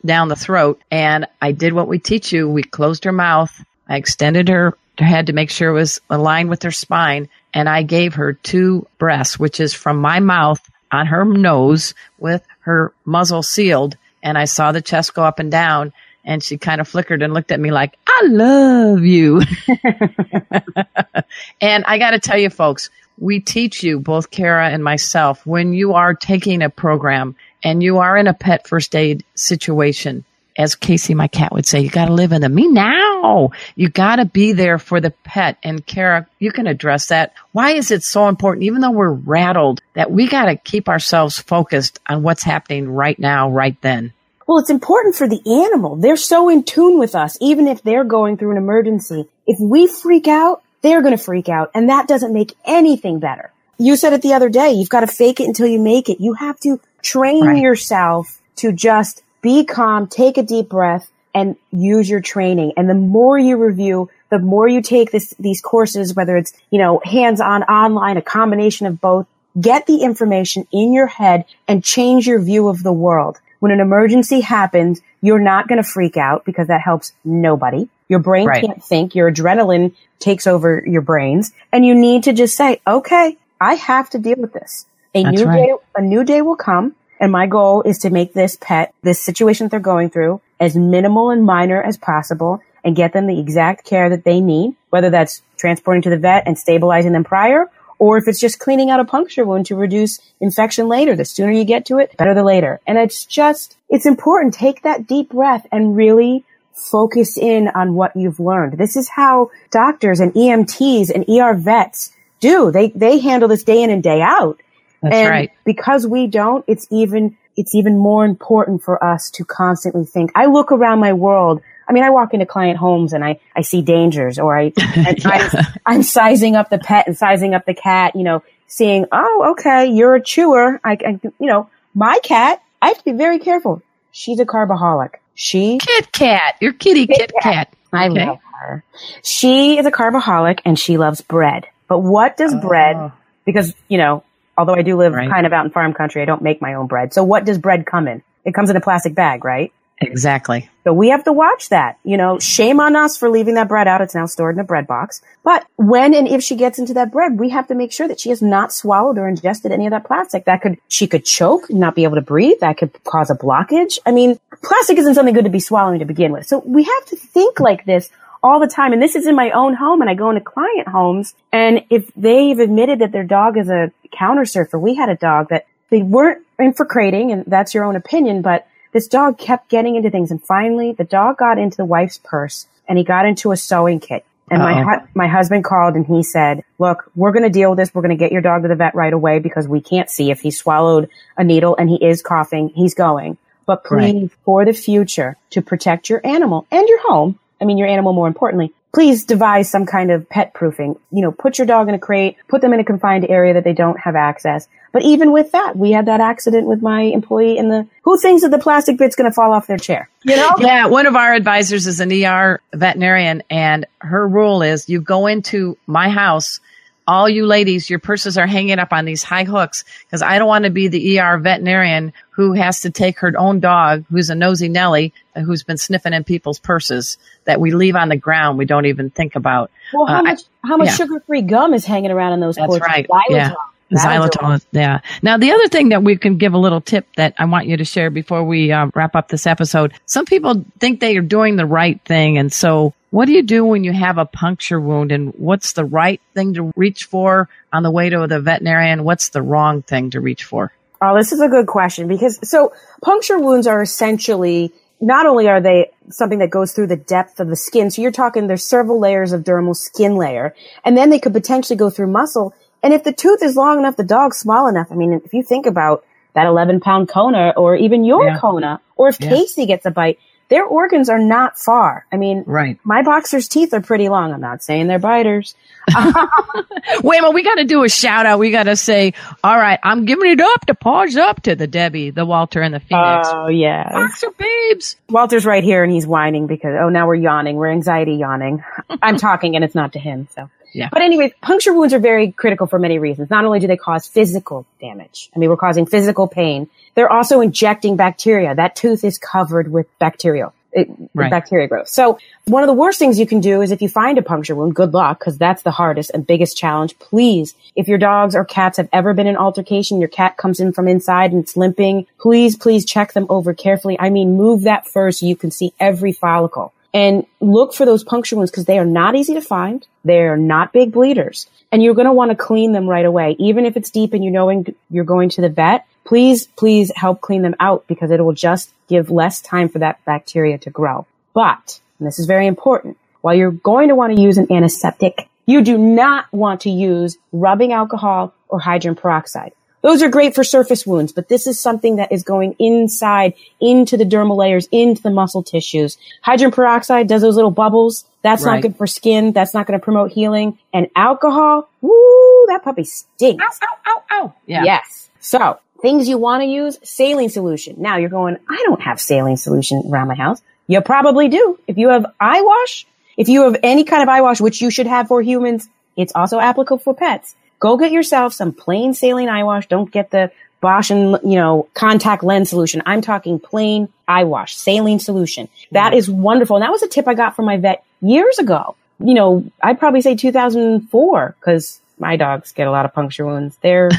down 0.04 0.28
the 0.28 0.36
throat. 0.36 0.80
And 0.90 1.26
I 1.40 1.52
did 1.52 1.72
what 1.72 1.88
we 1.88 1.98
teach 1.98 2.32
you. 2.32 2.48
We 2.48 2.62
closed 2.62 3.04
her 3.04 3.12
mouth. 3.12 3.50
I 3.88 3.96
extended 3.96 4.48
her, 4.48 4.76
her 4.98 5.04
head 5.04 5.28
to 5.28 5.32
make 5.32 5.50
sure 5.50 5.70
it 5.70 5.74
was 5.74 6.02
aligned 6.10 6.50
with 6.50 6.62
her 6.64 6.70
spine. 6.70 7.30
And 7.54 7.66
I 7.66 7.82
gave 7.82 8.14
her 8.14 8.34
two 8.34 8.86
breaths, 8.98 9.38
which 9.38 9.58
is 9.58 9.72
from 9.72 9.96
my 9.96 10.20
mouth 10.20 10.60
on 10.92 11.06
her 11.06 11.24
nose 11.24 11.94
with 12.18 12.46
her 12.60 12.92
muzzle 13.06 13.42
sealed. 13.42 13.96
And 14.22 14.36
I 14.36 14.44
saw 14.44 14.70
the 14.70 14.82
chest 14.82 15.14
go 15.14 15.24
up 15.24 15.38
and 15.38 15.50
down 15.50 15.94
and 16.24 16.42
she 16.42 16.58
kind 16.58 16.80
of 16.80 16.88
flickered 16.88 17.22
and 17.22 17.32
looked 17.34 17.52
at 17.52 17.60
me 17.60 17.70
like, 17.70 17.96
I 18.06 18.22
love 18.26 19.04
you. 19.04 19.42
and 21.60 21.84
I 21.84 21.98
got 21.98 22.10
to 22.10 22.18
tell 22.18 22.38
you, 22.38 22.50
folks, 22.50 22.90
we 23.18 23.40
teach 23.40 23.82
you, 23.82 24.00
both 24.00 24.30
Kara 24.30 24.68
and 24.68 24.82
myself, 24.82 25.46
when 25.46 25.72
you 25.72 25.94
are 25.94 26.14
taking 26.14 26.62
a 26.62 26.70
program 26.70 27.36
and 27.62 27.82
you 27.82 27.98
are 27.98 28.16
in 28.16 28.26
a 28.26 28.34
pet 28.34 28.66
first 28.66 28.96
aid 28.96 29.24
situation, 29.34 30.24
as 30.56 30.74
Casey, 30.74 31.14
my 31.14 31.28
cat, 31.28 31.52
would 31.52 31.64
say, 31.64 31.80
you 31.80 31.90
got 31.90 32.06
to 32.06 32.12
live 32.12 32.32
in 32.32 32.42
the 32.42 32.48
me 32.48 32.68
now. 32.68 33.50
You 33.76 33.88
got 33.88 34.16
to 34.16 34.24
be 34.24 34.52
there 34.52 34.78
for 34.78 35.00
the 35.00 35.10
pet. 35.10 35.56
And 35.62 35.86
Kara, 35.86 36.26
you 36.38 36.52
can 36.52 36.66
address 36.66 37.06
that. 37.06 37.32
Why 37.52 37.70
is 37.72 37.90
it 37.90 38.02
so 38.02 38.28
important, 38.28 38.64
even 38.64 38.80
though 38.80 38.90
we're 38.90 39.10
rattled, 39.10 39.80
that 39.94 40.10
we 40.10 40.28
got 40.28 40.46
to 40.46 40.56
keep 40.56 40.88
ourselves 40.88 41.38
focused 41.38 41.98
on 42.08 42.22
what's 42.22 42.42
happening 42.42 42.90
right 42.90 43.18
now, 43.18 43.50
right 43.50 43.80
then? 43.80 44.12
Well, 44.50 44.58
it's 44.58 44.68
important 44.68 45.14
for 45.14 45.28
the 45.28 45.40
animal. 45.46 45.94
They're 45.94 46.16
so 46.16 46.48
in 46.48 46.64
tune 46.64 46.98
with 46.98 47.14
us, 47.14 47.38
even 47.40 47.68
if 47.68 47.84
they're 47.84 48.02
going 48.02 48.36
through 48.36 48.50
an 48.50 48.56
emergency. 48.56 49.28
If 49.46 49.60
we 49.60 49.86
freak 49.86 50.26
out, 50.26 50.64
they're 50.82 51.02
going 51.02 51.16
to 51.16 51.22
freak 51.22 51.48
out. 51.48 51.70
And 51.72 51.88
that 51.88 52.08
doesn't 52.08 52.32
make 52.32 52.56
anything 52.64 53.20
better. 53.20 53.52
You 53.78 53.94
said 53.94 54.12
it 54.12 54.22
the 54.22 54.32
other 54.32 54.48
day. 54.48 54.72
You've 54.72 54.88
got 54.88 55.02
to 55.02 55.06
fake 55.06 55.38
it 55.38 55.46
until 55.46 55.68
you 55.68 55.78
make 55.78 56.08
it. 56.08 56.18
You 56.18 56.32
have 56.32 56.58
to 56.62 56.80
train 57.00 57.46
right. 57.46 57.62
yourself 57.62 58.40
to 58.56 58.72
just 58.72 59.22
be 59.40 59.64
calm, 59.64 60.08
take 60.08 60.36
a 60.36 60.42
deep 60.42 60.68
breath 60.68 61.08
and 61.32 61.54
use 61.70 62.10
your 62.10 62.20
training. 62.20 62.72
And 62.76 62.90
the 62.90 62.94
more 62.94 63.38
you 63.38 63.56
review, 63.56 64.10
the 64.30 64.40
more 64.40 64.66
you 64.66 64.82
take 64.82 65.12
this, 65.12 65.32
these 65.38 65.60
courses, 65.60 66.16
whether 66.16 66.36
it's, 66.36 66.52
you 66.72 66.80
know, 66.80 67.00
hands 67.04 67.40
on, 67.40 67.62
online, 67.62 68.16
a 68.16 68.22
combination 68.22 68.88
of 68.88 69.00
both, 69.00 69.28
get 69.60 69.86
the 69.86 69.98
information 69.98 70.66
in 70.72 70.92
your 70.92 71.06
head 71.06 71.44
and 71.68 71.84
change 71.84 72.26
your 72.26 72.40
view 72.40 72.66
of 72.66 72.82
the 72.82 72.92
world. 72.92 73.38
When 73.60 73.72
an 73.72 73.80
emergency 73.80 74.40
happens, 74.40 75.00
you're 75.20 75.38
not 75.38 75.68
going 75.68 75.82
to 75.82 75.88
freak 75.88 76.16
out 76.16 76.44
because 76.44 76.66
that 76.66 76.80
helps 76.80 77.12
nobody. 77.24 77.88
Your 78.08 78.18
brain 78.18 78.48
right. 78.48 78.64
can't 78.64 78.82
think. 78.82 79.14
Your 79.14 79.30
adrenaline 79.30 79.94
takes 80.18 80.46
over 80.46 80.82
your 80.86 81.02
brains 81.02 81.52
and 81.72 81.86
you 81.86 81.94
need 81.94 82.24
to 82.24 82.32
just 82.32 82.56
say, 82.56 82.80
okay, 82.86 83.36
I 83.60 83.74
have 83.74 84.10
to 84.10 84.18
deal 84.18 84.36
with 84.38 84.52
this. 84.52 84.86
A 85.14 85.22
That's 85.22 85.36
new 85.36 85.46
right. 85.46 85.66
day, 85.66 85.74
a 85.96 86.02
new 86.02 86.24
day 86.24 86.42
will 86.42 86.56
come. 86.56 86.94
And 87.20 87.30
my 87.30 87.46
goal 87.46 87.82
is 87.82 87.98
to 87.98 88.10
make 88.10 88.32
this 88.32 88.56
pet, 88.60 88.94
this 89.02 89.20
situation 89.20 89.66
that 89.66 89.70
they're 89.70 89.80
going 89.80 90.08
through 90.08 90.40
as 90.58 90.74
minimal 90.74 91.30
and 91.30 91.44
minor 91.44 91.82
as 91.82 91.98
possible 91.98 92.62
and 92.82 92.96
get 92.96 93.12
them 93.12 93.26
the 93.26 93.38
exact 93.38 93.84
care 93.84 94.08
that 94.08 94.24
they 94.24 94.40
need, 94.40 94.74
whether 94.88 95.10
that's 95.10 95.42
transporting 95.58 96.02
to 96.02 96.10
the 96.10 96.16
vet 96.16 96.44
and 96.46 96.58
stabilizing 96.58 97.12
them 97.12 97.24
prior 97.24 97.66
or 98.00 98.16
if 98.16 98.26
it's 98.26 98.40
just 98.40 98.58
cleaning 98.58 98.90
out 98.90 98.98
a 98.98 99.04
puncture 99.04 99.44
wound 99.44 99.66
to 99.66 99.76
reduce 99.76 100.18
infection 100.40 100.88
later. 100.88 101.14
The 101.14 101.26
sooner 101.26 101.52
you 101.52 101.64
get 101.64 101.84
to 101.86 101.98
it, 101.98 102.16
better 102.16 102.34
the 102.34 102.42
later. 102.42 102.80
And 102.86 102.96
it's 102.96 103.26
just, 103.26 103.76
it's 103.90 104.06
important. 104.06 104.54
Take 104.54 104.82
that 104.82 105.06
deep 105.06 105.28
breath 105.28 105.66
and 105.70 105.94
really 105.94 106.44
focus 106.72 107.36
in 107.36 107.68
on 107.68 107.94
what 107.94 108.16
you've 108.16 108.40
learned. 108.40 108.78
This 108.78 108.96
is 108.96 109.10
how 109.10 109.50
doctors 109.70 110.18
and 110.18 110.32
EMTs 110.32 111.10
and 111.14 111.28
ER 111.28 111.54
vets 111.54 112.12
do. 112.40 112.72
They, 112.72 112.88
they 112.88 113.18
handle 113.18 113.50
this 113.50 113.64
day 113.64 113.82
in 113.82 113.90
and 113.90 114.02
day 114.02 114.22
out. 114.22 114.58
That's 115.02 115.14
and 115.14 115.30
right. 115.30 115.52
Because 115.66 116.06
we 116.06 116.26
don't, 116.26 116.64
it's 116.66 116.86
even, 116.90 117.36
it's 117.54 117.74
even 117.74 117.98
more 117.98 118.24
important 118.24 118.82
for 118.82 119.02
us 119.04 119.30
to 119.32 119.44
constantly 119.44 120.06
think. 120.06 120.32
I 120.34 120.46
look 120.46 120.72
around 120.72 121.00
my 121.00 121.12
world 121.12 121.60
I 121.90 121.92
mean, 121.92 122.04
I 122.04 122.10
walk 122.10 122.34
into 122.34 122.46
client 122.46 122.78
homes 122.78 123.12
and 123.12 123.24
I, 123.24 123.40
I 123.56 123.62
see 123.62 123.82
dangers 123.82 124.38
or 124.38 124.56
I, 124.56 124.72
yeah. 124.78 125.14
I'm, 125.24 125.66
I'm 125.84 126.02
sizing 126.04 126.54
up 126.54 126.70
the 126.70 126.78
pet 126.78 127.08
and 127.08 127.18
sizing 127.18 127.52
up 127.52 127.66
the 127.66 127.74
cat, 127.74 128.14
you 128.14 128.22
know, 128.22 128.44
seeing, 128.68 129.06
oh, 129.10 129.54
okay, 129.58 129.86
you're 129.86 130.14
a 130.14 130.22
chewer. 130.22 130.80
I, 130.84 130.92
I 130.92 131.20
you 131.22 131.46
know, 131.48 131.68
my 131.92 132.20
cat, 132.22 132.62
I 132.80 132.88
have 132.88 132.98
to 132.98 133.04
be 133.04 133.12
very 133.12 133.40
careful. 133.40 133.82
She's 134.12 134.38
a 134.38 134.46
carbaholic. 134.46 135.14
She 135.34 135.78
Kit 135.78 136.12
Kat, 136.12 136.54
your 136.60 136.74
kitty 136.74 137.08
Kit. 137.08 137.32
Kat. 137.42 137.74
I 137.92 138.08
okay. 138.08 138.26
love 138.26 138.38
her. 138.60 138.84
She 139.24 139.76
is 139.76 139.84
a 139.84 139.90
carbaholic 139.90 140.60
and 140.64 140.78
she 140.78 140.96
loves 140.96 141.22
bread. 141.22 141.66
But 141.88 142.00
what 142.00 142.36
does 142.36 142.54
oh. 142.54 142.60
bread? 142.60 143.10
Because 143.44 143.74
you 143.88 143.98
know, 143.98 144.22
although 144.56 144.74
I 144.74 144.82
do 144.82 144.96
live 144.96 145.12
right. 145.12 145.28
kind 145.28 145.44
of 145.44 145.52
out 145.52 145.64
in 145.64 145.72
farm 145.72 145.92
country, 145.92 146.22
I 146.22 146.24
don't 146.24 146.42
make 146.42 146.62
my 146.62 146.74
own 146.74 146.86
bread. 146.86 147.12
So 147.12 147.24
what 147.24 147.44
does 147.44 147.58
bread 147.58 147.84
come 147.84 148.06
in? 148.06 148.22
It 148.44 148.54
comes 148.54 148.70
in 148.70 148.76
a 148.76 148.80
plastic 148.80 149.16
bag, 149.16 149.44
right? 149.44 149.72
Exactly. 150.00 150.70
So 150.84 150.94
we 150.94 151.10
have 151.10 151.24
to 151.24 151.32
watch 151.32 151.68
that. 151.68 151.98
You 152.04 152.16
know, 152.16 152.38
shame 152.38 152.80
on 152.80 152.96
us 152.96 153.18
for 153.18 153.28
leaving 153.28 153.54
that 153.54 153.68
bread 153.68 153.86
out. 153.86 154.00
It's 154.00 154.14
now 154.14 154.24
stored 154.24 154.56
in 154.56 154.60
a 154.60 154.64
bread 154.64 154.86
box. 154.86 155.20
But 155.44 155.66
when 155.76 156.14
and 156.14 156.26
if 156.26 156.42
she 156.42 156.56
gets 156.56 156.78
into 156.78 156.94
that 156.94 157.12
bread, 157.12 157.38
we 157.38 157.50
have 157.50 157.68
to 157.68 157.74
make 157.74 157.92
sure 157.92 158.08
that 158.08 158.18
she 158.18 158.30
has 158.30 158.40
not 158.40 158.72
swallowed 158.72 159.18
or 159.18 159.28
ingested 159.28 159.72
any 159.72 159.86
of 159.86 159.90
that 159.90 160.06
plastic. 160.06 160.46
That 160.46 160.62
could, 160.62 160.78
she 160.88 161.06
could 161.06 161.26
choke, 161.26 161.68
not 161.68 161.94
be 161.94 162.04
able 162.04 162.14
to 162.14 162.22
breathe. 162.22 162.60
That 162.60 162.78
could 162.78 162.92
cause 163.04 163.30
a 163.30 163.34
blockage. 163.34 163.98
I 164.06 164.12
mean, 164.12 164.40
plastic 164.64 164.96
isn't 164.96 165.14
something 165.14 165.34
good 165.34 165.44
to 165.44 165.50
be 165.50 165.60
swallowing 165.60 165.98
to 165.98 166.06
begin 166.06 166.32
with. 166.32 166.46
So 166.46 166.62
we 166.64 166.84
have 166.84 167.04
to 167.06 167.16
think 167.16 167.60
like 167.60 167.84
this 167.84 168.08
all 168.42 168.58
the 168.58 168.68
time. 168.68 168.94
And 168.94 169.02
this 169.02 169.16
is 169.16 169.26
in 169.26 169.34
my 169.34 169.50
own 169.50 169.74
home 169.74 170.00
and 170.00 170.08
I 170.08 170.14
go 170.14 170.30
into 170.30 170.40
client 170.40 170.88
homes. 170.88 171.34
And 171.52 171.84
if 171.90 172.10
they've 172.16 172.58
admitted 172.58 173.00
that 173.00 173.12
their 173.12 173.24
dog 173.24 173.58
is 173.58 173.68
a 173.68 173.92
counter 174.12 174.46
surfer, 174.46 174.78
we 174.78 174.94
had 174.94 175.10
a 175.10 175.16
dog 175.16 175.50
that 175.50 175.66
they 175.90 176.02
weren't 176.02 176.42
in 176.58 176.72
for 176.72 176.86
crating 176.86 177.32
and 177.32 177.44
that's 177.46 177.74
your 177.74 177.84
own 177.84 177.96
opinion, 177.96 178.40
but 178.40 178.66
this 178.92 179.08
dog 179.08 179.38
kept 179.38 179.68
getting 179.68 179.96
into 179.96 180.10
things. 180.10 180.30
And 180.30 180.42
finally, 180.42 180.92
the 180.92 181.04
dog 181.04 181.38
got 181.38 181.58
into 181.58 181.76
the 181.76 181.84
wife's 181.84 182.18
purse 182.22 182.66
and 182.88 182.98
he 182.98 183.04
got 183.04 183.26
into 183.26 183.52
a 183.52 183.56
sewing 183.56 184.00
kit. 184.00 184.24
And 184.50 184.62
Uh-oh. 184.62 184.68
my 184.68 184.82
hu- 184.82 185.06
my 185.14 185.28
husband 185.28 185.64
called 185.64 185.94
and 185.94 186.04
he 186.04 186.24
said, 186.24 186.64
"Look, 186.78 187.10
we're 187.14 187.30
going 187.30 187.44
to 187.44 187.50
deal 187.50 187.70
with 187.70 187.78
this. 187.78 187.94
We're 187.94 188.02
going 188.02 188.16
to 188.16 188.22
get 188.22 188.32
your 188.32 188.42
dog 188.42 188.62
to 188.62 188.68
the 188.68 188.74
vet 188.74 188.96
right 188.96 189.12
away 189.12 189.38
because 189.38 189.68
we 189.68 189.80
can't 189.80 190.10
see 190.10 190.30
if 190.32 190.40
he 190.40 190.50
swallowed 190.50 191.08
a 191.36 191.44
needle 191.44 191.76
and 191.76 191.88
he 191.88 192.04
is 192.04 192.20
coughing. 192.20 192.70
He's 192.70 192.94
going. 192.94 193.38
But 193.64 193.84
please, 193.84 194.22
right. 194.22 194.30
for 194.44 194.64
the 194.64 194.72
future, 194.72 195.36
to 195.50 195.62
protect 195.62 196.10
your 196.10 196.20
animal 196.26 196.66
and 196.72 196.88
your 196.88 197.00
home. 197.02 197.38
I 197.60 197.64
mean, 197.64 197.78
your 197.78 197.86
animal 197.86 198.12
more 198.12 198.26
importantly 198.26 198.72
please 198.92 199.24
devise 199.24 199.70
some 199.70 199.86
kind 199.86 200.10
of 200.10 200.28
pet 200.28 200.54
proofing. 200.54 200.98
You 201.10 201.22
know, 201.22 201.32
put 201.32 201.58
your 201.58 201.66
dog 201.66 201.88
in 201.88 201.94
a 201.94 201.98
crate, 201.98 202.36
put 202.48 202.60
them 202.60 202.72
in 202.72 202.80
a 202.80 202.84
confined 202.84 203.26
area 203.28 203.54
that 203.54 203.64
they 203.64 203.72
don't 203.72 203.98
have 204.00 204.16
access. 204.16 204.68
But 204.92 205.02
even 205.02 205.30
with 205.30 205.52
that, 205.52 205.76
we 205.76 205.92
had 205.92 206.06
that 206.06 206.20
accident 206.20 206.66
with 206.66 206.82
my 206.82 207.02
employee 207.02 207.56
in 207.56 207.68
the, 207.68 207.86
who 208.02 208.18
thinks 208.18 208.42
that 208.42 208.50
the 208.50 208.58
plastic 208.58 208.98
bit's 208.98 209.14
going 209.14 209.30
to 209.30 209.34
fall 209.34 209.52
off 209.52 209.68
their 209.68 209.78
chair? 209.78 210.08
You 210.24 210.34
know? 210.36 210.50
Yeah. 210.58 210.86
One 210.86 211.06
of 211.06 211.14
our 211.14 211.32
advisors 211.32 211.86
is 211.86 212.00
an 212.00 212.12
ER 212.12 212.60
veterinarian 212.72 213.42
and 213.48 213.86
her 213.98 214.26
rule 214.26 214.62
is 214.62 214.88
you 214.88 215.00
go 215.00 215.28
into 215.28 215.78
my 215.86 216.08
house 216.08 216.60
all 217.10 217.28
you 217.28 217.44
ladies, 217.44 217.90
your 217.90 217.98
purses 217.98 218.38
are 218.38 218.46
hanging 218.46 218.78
up 218.78 218.92
on 218.92 219.04
these 219.04 219.24
high 219.24 219.42
hooks 219.42 219.84
because 220.06 220.22
I 220.22 220.38
don't 220.38 220.46
want 220.46 220.64
to 220.64 220.70
be 220.70 220.86
the 220.86 221.18
ER 221.18 221.38
veterinarian 221.38 222.12
who 222.30 222.52
has 222.52 222.82
to 222.82 222.90
take 222.90 223.18
her 223.18 223.32
own 223.36 223.58
dog, 223.58 224.04
who's 224.10 224.30
a 224.30 224.36
nosy 224.36 224.68
Nelly, 224.68 225.12
who's 225.34 225.64
been 225.64 225.76
sniffing 225.76 226.12
in 226.12 226.22
people's 226.22 226.60
purses 226.60 227.18
that 227.46 227.60
we 227.60 227.72
leave 227.72 227.96
on 227.96 228.10
the 228.10 228.16
ground. 228.16 228.58
We 228.58 228.64
don't 228.64 228.86
even 228.86 229.10
think 229.10 229.34
about. 229.34 229.72
Well, 229.92 230.06
how 230.06 230.20
uh, 230.20 230.22
much, 230.22 230.42
how 230.64 230.76
much 230.76 230.86
yeah. 230.86 230.94
sugar-free 230.94 231.42
gum 231.42 231.74
is 231.74 231.84
hanging 231.84 232.12
around 232.12 232.34
in 232.34 232.40
those 232.40 232.54
That's 232.54 232.68
porches? 232.68 232.86
right. 232.86 233.06
Yeah. 233.28 233.54
Xylitol, 233.92 234.64
yeah. 234.70 235.00
Now, 235.20 235.36
the 235.36 235.50
other 235.50 235.66
thing 235.66 235.88
that 235.88 236.04
we 236.04 236.16
can 236.16 236.36
give 236.36 236.54
a 236.54 236.58
little 236.58 236.80
tip 236.80 237.08
that 237.16 237.34
I 237.38 237.46
want 237.46 237.66
you 237.66 237.76
to 237.76 237.84
share 237.84 238.08
before 238.08 238.44
we 238.44 238.70
uh, 238.70 238.86
wrap 238.94 239.16
up 239.16 239.26
this 239.26 239.48
episode. 239.48 239.94
Some 240.06 240.26
people 240.26 240.64
think 240.78 241.00
they 241.00 241.16
are 241.16 241.22
doing 241.22 241.56
the 241.56 241.66
right 241.66 242.00
thing, 242.04 242.38
and 242.38 242.52
so 242.52 242.94
what 243.10 243.26
do 243.26 243.32
you 243.32 243.42
do 243.42 243.64
when 243.64 243.84
you 243.84 243.92
have 243.92 244.18
a 244.18 244.24
puncture 244.24 244.80
wound 244.80 245.12
and 245.12 245.34
what's 245.34 245.72
the 245.72 245.84
right 245.84 246.20
thing 246.34 246.54
to 246.54 246.72
reach 246.76 247.04
for 247.04 247.48
on 247.72 247.82
the 247.82 247.90
way 247.90 248.08
to 248.08 248.26
the 248.26 248.40
veterinarian? 248.40 249.04
What's 249.04 249.30
the 249.30 249.42
wrong 249.42 249.82
thing 249.82 250.10
to 250.10 250.20
reach 250.20 250.44
for? 250.44 250.72
Oh, 251.02 251.16
this 251.16 251.32
is 251.32 251.40
a 251.40 251.48
good 251.48 251.66
question 251.66 252.08
because 252.08 252.38
so 252.48 252.72
puncture 253.02 253.38
wounds 253.38 253.66
are 253.66 253.82
essentially 253.82 254.72
not 255.00 255.26
only 255.26 255.48
are 255.48 255.60
they 255.60 255.90
something 256.10 256.38
that 256.40 256.50
goes 256.50 256.72
through 256.72 256.88
the 256.88 256.96
depth 256.96 257.40
of 257.40 257.48
the 257.48 257.56
skin, 257.56 257.90
so 257.90 258.02
you're 258.02 258.10
talking 258.12 258.46
there's 258.46 258.64
several 258.64 259.00
layers 259.00 259.32
of 259.32 259.42
dermal 259.42 259.74
skin 259.74 260.16
layer, 260.16 260.54
and 260.84 260.96
then 260.96 261.10
they 261.10 261.18
could 261.18 261.32
potentially 261.32 261.76
go 261.76 261.90
through 261.90 262.08
muscle. 262.08 262.54
And 262.82 262.92
if 262.92 263.02
the 263.02 263.12
tooth 263.12 263.42
is 263.42 263.56
long 263.56 263.78
enough, 263.78 263.96
the 263.96 264.04
dog's 264.04 264.36
small 264.36 264.68
enough. 264.68 264.88
I 264.90 264.94
mean, 264.94 265.14
if 265.24 265.32
you 265.32 265.42
think 265.42 265.66
about 265.66 266.04
that 266.34 266.46
11 266.46 266.80
pound 266.80 267.08
Kona 267.08 267.54
or 267.56 267.76
even 267.76 268.04
your 268.04 268.26
yeah. 268.26 268.38
Kona, 268.38 268.80
or 268.96 269.08
if 269.08 269.18
yeah. 269.20 269.30
Casey 269.30 269.66
gets 269.66 269.86
a 269.86 269.90
bite, 269.90 270.18
their 270.50 270.64
organs 270.64 271.08
are 271.08 271.18
not 271.18 271.58
far. 271.58 272.04
I 272.12 272.16
mean, 272.16 272.42
right. 272.44 272.78
my 272.82 273.02
boxer's 273.02 273.48
teeth 273.48 273.72
are 273.72 273.80
pretty 273.80 274.08
long. 274.08 274.32
I'm 274.32 274.40
not 274.40 274.62
saying 274.62 274.88
they're 274.88 274.98
biters. 274.98 275.54
Wait 275.94 277.18
a 277.18 277.22
minute, 277.22 277.32
we 277.32 277.42
got 277.44 277.54
to 277.54 277.64
do 277.64 277.84
a 277.84 277.88
shout 277.88 278.26
out. 278.26 278.40
We 278.40 278.50
got 278.50 278.64
to 278.64 278.74
say, 278.74 279.14
all 279.44 279.56
right, 279.56 279.78
I'm 279.82 280.04
giving 280.04 280.28
it 280.28 280.40
up 280.40 280.66
to 280.66 280.74
pause 280.74 281.16
up 281.16 281.42
to 281.42 281.54
the 281.54 281.68
Debbie, 281.68 282.10
the 282.10 282.26
Walter, 282.26 282.60
and 282.62 282.74
the 282.74 282.80
Phoenix. 282.80 283.28
Oh, 283.30 283.46
yeah. 283.46 283.90
Boxer 283.90 284.32
babes. 284.32 284.96
Walter's 285.08 285.46
right 285.46 285.62
here 285.62 285.84
and 285.84 285.92
he's 285.92 286.06
whining 286.06 286.48
because, 286.48 286.76
oh, 286.80 286.88
now 286.88 287.06
we're 287.06 287.14
yawning. 287.14 287.54
We're 287.54 287.70
anxiety 287.70 288.14
yawning. 288.14 288.64
I'm 289.02 289.18
talking 289.18 289.54
and 289.54 289.64
it's 289.64 289.76
not 289.76 289.92
to 289.92 290.00
him. 290.00 290.26
So 290.34 290.50
Yeah. 290.72 290.88
But 290.92 291.02
anyways, 291.02 291.32
puncture 291.40 291.72
wounds 291.72 291.92
are 291.94 291.98
very 291.98 292.32
critical 292.32 292.66
for 292.66 292.78
many 292.78 292.98
reasons. 292.98 293.30
Not 293.30 293.44
only 293.44 293.58
do 293.60 293.66
they 293.66 293.76
cause 293.76 294.06
physical 294.06 294.66
damage, 294.80 295.30
I 295.34 295.38
mean, 295.38 295.50
we're 295.50 295.56
causing 295.56 295.86
physical 295.86 296.28
pain. 296.28 296.68
They're 296.94 297.10
also 297.10 297.40
injecting 297.40 297.96
bacteria. 297.96 298.54
That 298.54 298.76
tooth 298.76 299.04
is 299.04 299.18
covered 299.18 299.70
with 299.70 299.86
bacterial. 299.98 300.52
It, 300.72 300.88
Right. 301.14 301.28
bacteria 301.28 301.66
growth. 301.66 301.88
So 301.88 302.20
one 302.44 302.62
of 302.62 302.68
the 302.68 302.74
worst 302.74 303.00
things 303.00 303.18
you 303.18 303.26
can 303.26 303.40
do 303.40 303.60
is 303.60 303.72
if 303.72 303.82
you 303.82 303.88
find 303.88 304.18
a 304.18 304.22
puncture 304.22 304.54
wound, 304.54 304.76
good 304.76 304.94
luck, 304.94 305.18
because 305.18 305.36
that's 305.36 305.62
the 305.62 305.72
hardest 305.72 306.12
and 306.14 306.24
biggest 306.24 306.56
challenge. 306.56 306.96
Please, 307.00 307.56
if 307.74 307.88
your 307.88 307.98
dogs 307.98 308.36
or 308.36 308.44
cats 308.44 308.76
have 308.76 308.88
ever 308.92 309.12
been 309.12 309.26
in 309.26 309.36
altercation, 309.36 309.98
your 309.98 310.08
cat 310.08 310.36
comes 310.36 310.60
in 310.60 310.72
from 310.72 310.86
inside 310.86 311.32
and 311.32 311.42
it's 311.42 311.56
limping, 311.56 312.06
please, 312.20 312.56
please 312.56 312.84
check 312.84 313.14
them 313.14 313.26
over 313.28 313.52
carefully. 313.52 313.98
I 313.98 314.10
mean, 314.10 314.36
move 314.36 314.62
that 314.62 314.86
fur 314.86 315.10
so 315.10 315.26
you 315.26 315.34
can 315.34 315.50
see 315.50 315.72
every 315.80 316.12
follicle 316.12 316.72
and 316.92 317.26
look 317.40 317.72
for 317.74 317.86
those 317.86 318.04
puncture 318.04 318.36
wounds 318.36 318.50
because 318.50 318.64
they 318.64 318.78
are 318.78 318.84
not 318.84 319.14
easy 319.14 319.34
to 319.34 319.40
find. 319.40 319.86
They're 320.04 320.36
not 320.36 320.72
big 320.72 320.92
bleeders 320.92 321.48
and 321.72 321.82
you're 321.82 321.94
going 321.94 322.06
to 322.06 322.12
want 322.12 322.30
to 322.30 322.36
clean 322.36 322.72
them 322.72 322.88
right 322.88 323.04
away. 323.04 323.36
Even 323.38 323.64
if 323.64 323.76
it's 323.76 323.90
deep 323.90 324.12
and 324.12 324.24
you 324.24 324.30
know 324.30 324.64
you're 324.90 325.04
going 325.04 325.28
to 325.30 325.40
the 325.40 325.48
vet, 325.48 325.86
please, 326.04 326.46
please 326.46 326.90
help 326.94 327.20
clean 327.20 327.42
them 327.42 327.54
out 327.60 327.84
because 327.86 328.10
it 328.10 328.20
will 328.20 328.32
just 328.32 328.72
give 328.88 329.10
less 329.10 329.40
time 329.40 329.68
for 329.68 329.78
that 329.80 330.04
bacteria 330.04 330.58
to 330.58 330.70
grow. 330.70 331.06
But, 331.32 331.80
and 331.98 332.06
this 332.06 332.18
is 332.18 332.26
very 332.26 332.46
important, 332.46 332.98
while 333.20 333.34
you're 333.34 333.52
going 333.52 333.88
to 333.88 333.94
want 333.94 334.16
to 334.16 334.20
use 334.20 334.38
an 334.38 334.50
antiseptic, 334.50 335.28
you 335.46 335.62
do 335.62 335.78
not 335.78 336.32
want 336.32 336.62
to 336.62 336.70
use 336.70 337.18
rubbing 337.32 337.72
alcohol 337.72 338.34
or 338.48 338.58
hydrogen 338.58 338.96
peroxide. 338.96 339.52
Those 339.82 340.02
are 340.02 340.08
great 340.10 340.34
for 340.34 340.44
surface 340.44 340.86
wounds, 340.86 341.12
but 341.12 341.28
this 341.28 341.46
is 341.46 341.58
something 341.58 341.96
that 341.96 342.12
is 342.12 342.22
going 342.22 342.54
inside 342.58 343.34
into 343.60 343.96
the 343.96 344.04
dermal 344.04 344.36
layers, 344.36 344.68
into 344.70 345.00
the 345.02 345.10
muscle 345.10 345.42
tissues. 345.42 345.96
Hydrogen 346.22 346.50
peroxide 346.52 347.08
does 347.08 347.22
those 347.22 347.34
little 347.36 347.50
bubbles. 347.50 348.04
That's 348.22 348.44
Right. 348.44 348.56
not 348.56 348.62
good 348.62 348.76
for 348.76 348.86
skin. 348.86 349.32
That's 349.32 349.54
not 349.54 349.66
going 349.66 349.78
to 349.80 349.82
promote 349.82 350.12
healing. 350.12 350.58
And 350.74 350.88
alcohol, 350.94 351.68
woo, 351.80 352.46
that 352.48 352.62
puppy 352.62 352.84
stinks. 352.84 353.42
Ow, 353.62 353.76
ow, 353.86 354.02
ow. 354.12 354.34
Yeah. 354.46 354.64
Yes. 354.64 355.08
So 355.20 355.58
things 355.80 356.08
you 356.08 356.18
want 356.18 356.42
to 356.42 356.46
use, 356.46 356.78
saline 356.82 357.30
solution. 357.30 357.76
Now 357.78 357.96
you're 357.96 358.10
going, 358.10 358.36
I 358.48 358.62
don't 358.66 358.82
have 358.82 359.00
saline 359.00 359.38
solution 359.38 359.82
around 359.90 360.08
my 360.08 360.14
house. 360.14 360.42
You 360.66 360.80
probably 360.82 361.28
do. 361.28 361.58
If 361.66 361.78
you 361.78 361.88
have 361.88 362.04
eye 362.20 362.42
wash, 362.42 362.86
if 363.16 363.28
you 363.28 363.44
have 363.44 363.56
any 363.62 363.84
kind 363.84 364.02
of 364.02 364.08
eye 364.10 364.20
wash, 364.20 364.40
which 364.42 364.60
you 364.60 364.70
should 364.70 364.86
have 364.86 365.08
for 365.08 365.22
humans, 365.22 365.68
it's 365.96 366.12
also 366.14 366.38
applicable 366.38 366.78
for 366.78 366.94
pets. 366.94 367.34
Go 367.60 367.76
get 367.76 367.92
yourself 367.92 368.32
some 368.32 368.52
plain 368.52 368.94
saline 368.94 369.28
eye 369.28 369.44
wash. 369.44 369.68
Don't 369.68 369.90
get 369.90 370.10
the 370.10 370.32
Bausch 370.62 370.90
and, 370.90 371.30
you 371.30 371.38
know, 371.38 371.68
contact 371.72 372.22
lens 372.22 372.50
solution. 372.50 372.82
I'm 372.84 373.00
talking 373.00 373.38
plain 373.38 373.88
eye 374.06 374.24
wash, 374.24 374.56
saline 374.56 374.98
solution. 374.98 375.48
That 375.72 375.94
is 375.94 376.10
wonderful. 376.10 376.56
And 376.56 376.62
that 376.62 376.70
was 376.70 376.82
a 376.82 376.88
tip 376.88 377.08
I 377.08 377.14
got 377.14 377.34
from 377.34 377.46
my 377.46 377.56
vet 377.56 377.84
years 378.02 378.38
ago. 378.38 378.76
You 378.98 379.14
know, 379.14 379.50
I'd 379.62 379.78
probably 379.78 380.02
say 380.02 380.16
2004 380.16 381.36
because 381.38 381.80
my 381.98 382.16
dogs 382.16 382.52
get 382.52 382.66
a 382.66 382.70
lot 382.70 382.84
of 382.84 382.92
puncture 382.92 383.24
wounds. 383.24 383.56
They're, 383.62 383.90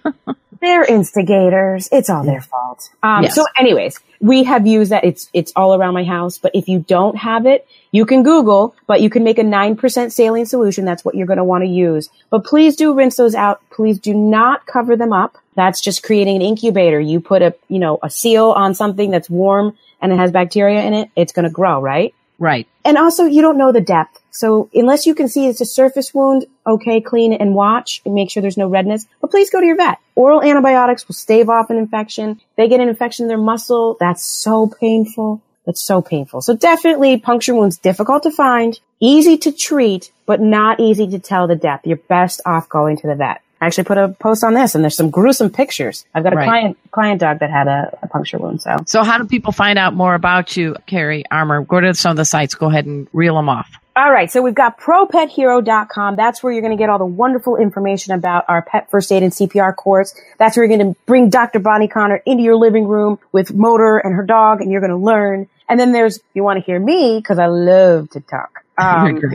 they're 0.60 0.84
instigators. 0.84 1.88
It's 1.92 2.10
all 2.10 2.24
their 2.24 2.40
fault. 2.40 2.90
Um, 3.02 3.24
Yes. 3.24 3.34
so 3.34 3.44
anyways, 3.58 3.98
we 4.20 4.44
have 4.44 4.66
used 4.66 4.92
that. 4.92 5.04
It's, 5.04 5.28
it's 5.32 5.52
all 5.56 5.74
around 5.74 5.94
my 5.94 6.04
house. 6.04 6.38
But 6.38 6.52
if 6.54 6.68
you 6.68 6.80
don't 6.80 7.16
have 7.16 7.46
it, 7.46 7.66
you 7.92 8.06
can 8.06 8.22
Google, 8.22 8.74
but 8.86 9.00
you 9.00 9.10
can 9.10 9.24
make 9.24 9.38
a 9.38 9.42
9% 9.42 10.12
saline 10.12 10.46
solution. 10.46 10.84
That's 10.84 11.04
what 11.04 11.14
you're 11.14 11.26
going 11.26 11.38
to 11.38 11.44
want 11.44 11.62
to 11.64 11.68
use. 11.68 12.08
But 12.30 12.44
please 12.44 12.76
do 12.76 12.94
rinse 12.94 13.16
those 13.16 13.34
out. 13.34 13.60
Please 13.70 13.98
do 13.98 14.14
not 14.14 14.66
cover 14.66 14.96
them 14.96 15.12
up. 15.12 15.38
That's 15.54 15.80
just 15.80 16.02
creating 16.02 16.36
an 16.36 16.42
incubator. 16.42 17.00
You 17.00 17.20
put 17.20 17.42
a, 17.42 17.54
you 17.68 17.78
know, 17.78 17.98
a 18.02 18.10
seal 18.10 18.50
on 18.50 18.74
something 18.74 19.10
that's 19.10 19.30
warm 19.30 19.76
and 20.00 20.12
it 20.12 20.16
has 20.16 20.30
bacteria 20.30 20.82
in 20.82 20.92
it. 20.92 21.10
It's 21.16 21.32
going 21.32 21.44
to 21.44 21.50
grow, 21.50 21.80
right? 21.80 22.14
Right. 22.38 22.68
And 22.84 22.98
also, 22.98 23.24
you 23.24 23.40
don't 23.40 23.56
know 23.56 23.72
the 23.72 23.80
depth. 23.80 24.20
So 24.36 24.68
unless 24.74 25.06
you 25.06 25.14
can 25.14 25.28
see 25.28 25.46
it's 25.46 25.60
a 25.62 25.66
surface 25.66 26.12
wound, 26.12 26.44
okay, 26.66 27.00
clean 27.00 27.32
it 27.32 27.40
and 27.40 27.54
watch 27.54 28.02
and 28.04 28.14
make 28.14 28.30
sure 28.30 28.42
there's 28.42 28.58
no 28.58 28.68
redness. 28.68 29.06
But 29.20 29.30
please 29.30 29.48
go 29.50 29.60
to 29.60 29.66
your 29.66 29.76
vet. 29.76 29.98
Oral 30.14 30.42
antibiotics 30.42 31.08
will 31.08 31.14
stave 31.14 31.48
off 31.48 31.70
an 31.70 31.78
infection. 31.78 32.40
They 32.56 32.68
get 32.68 32.80
an 32.80 32.88
infection 32.88 33.24
in 33.24 33.28
their 33.28 33.38
muscle. 33.38 33.96
That's 33.98 34.22
so 34.24 34.66
painful. 34.66 35.40
That's 35.64 35.82
so 35.82 36.02
painful. 36.02 36.42
So 36.42 36.54
definitely 36.54 37.18
puncture 37.18 37.54
wounds 37.54 37.78
difficult 37.78 38.24
to 38.24 38.30
find, 38.30 38.78
easy 39.00 39.38
to 39.38 39.52
treat, 39.52 40.12
but 40.26 40.40
not 40.40 40.80
easy 40.80 41.08
to 41.08 41.18
tell 41.18 41.46
the 41.48 41.56
depth. 41.56 41.86
You're 41.86 41.96
best 41.96 42.40
off 42.44 42.68
going 42.68 42.98
to 42.98 43.06
the 43.06 43.14
vet. 43.14 43.40
I 43.60 43.66
actually 43.66 43.84
put 43.84 43.96
a 43.96 44.08
post 44.08 44.44
on 44.44 44.52
this 44.52 44.74
and 44.74 44.84
there's 44.84 44.94
some 44.94 45.08
gruesome 45.08 45.48
pictures. 45.48 46.04
I've 46.14 46.22
got 46.22 46.34
a 46.34 46.36
Right. 46.36 46.46
client, 46.46 46.78
client 46.90 47.20
dog 47.22 47.38
that 47.38 47.50
had 47.50 47.68
a, 47.68 47.98
a 48.02 48.06
puncture 48.06 48.36
wound. 48.36 48.60
So 48.60 48.76
So 48.86 49.02
how 49.02 49.16
do 49.16 49.24
people 49.24 49.50
find 49.50 49.78
out 49.78 49.94
more 49.94 50.14
about 50.14 50.56
you, 50.58 50.76
Kara 50.86 51.22
Armour? 51.30 51.62
Go 51.62 51.80
to 51.80 51.94
some 51.94 52.10
of 52.10 52.16
the 52.18 52.26
sites. 52.26 52.54
Go 52.54 52.66
ahead 52.68 52.84
and 52.84 53.08
reel 53.14 53.34
them 53.34 53.48
off. 53.48 53.68
All 53.96 54.12
right, 54.12 54.30
so 54.30 54.42
we've 54.42 54.54
got 54.54 54.78
propethero.com. 54.78 56.16
That's 56.16 56.42
where 56.42 56.52
you're 56.52 56.60
going 56.60 56.76
to 56.76 56.78
get 56.80 56.90
all 56.90 56.98
the 56.98 57.06
wonderful 57.06 57.56
information 57.56 58.12
about 58.12 58.44
our 58.46 58.60
pet 58.60 58.90
first 58.90 59.10
aid 59.10 59.22
and 59.22 59.32
CPR 59.32 59.74
course. 59.74 60.14
That's 60.36 60.54
where 60.54 60.66
you're 60.66 60.76
going 60.76 60.92
to 60.92 61.00
bring 61.06 61.30
Dr. 61.30 61.60
Bonnie 61.60 61.88
Connor 61.88 62.20
into 62.26 62.42
your 62.42 62.56
living 62.56 62.86
room 62.86 63.18
with 63.32 63.54
Motor 63.54 63.96
and 63.96 64.14
her 64.14 64.22
dog, 64.22 64.60
and 64.60 64.70
you're 64.70 64.82
going 64.82 64.90
to 64.90 64.98
learn. 64.98 65.48
And 65.66 65.80
then 65.80 65.92
there's, 65.92 66.20
you 66.34 66.44
want 66.44 66.58
to 66.58 66.64
hear 66.64 66.78
me, 66.78 67.16
because 67.16 67.38
I 67.38 67.46
love 67.46 68.10
to 68.10 68.20
talk. 68.20 68.62
Um, 68.78 69.22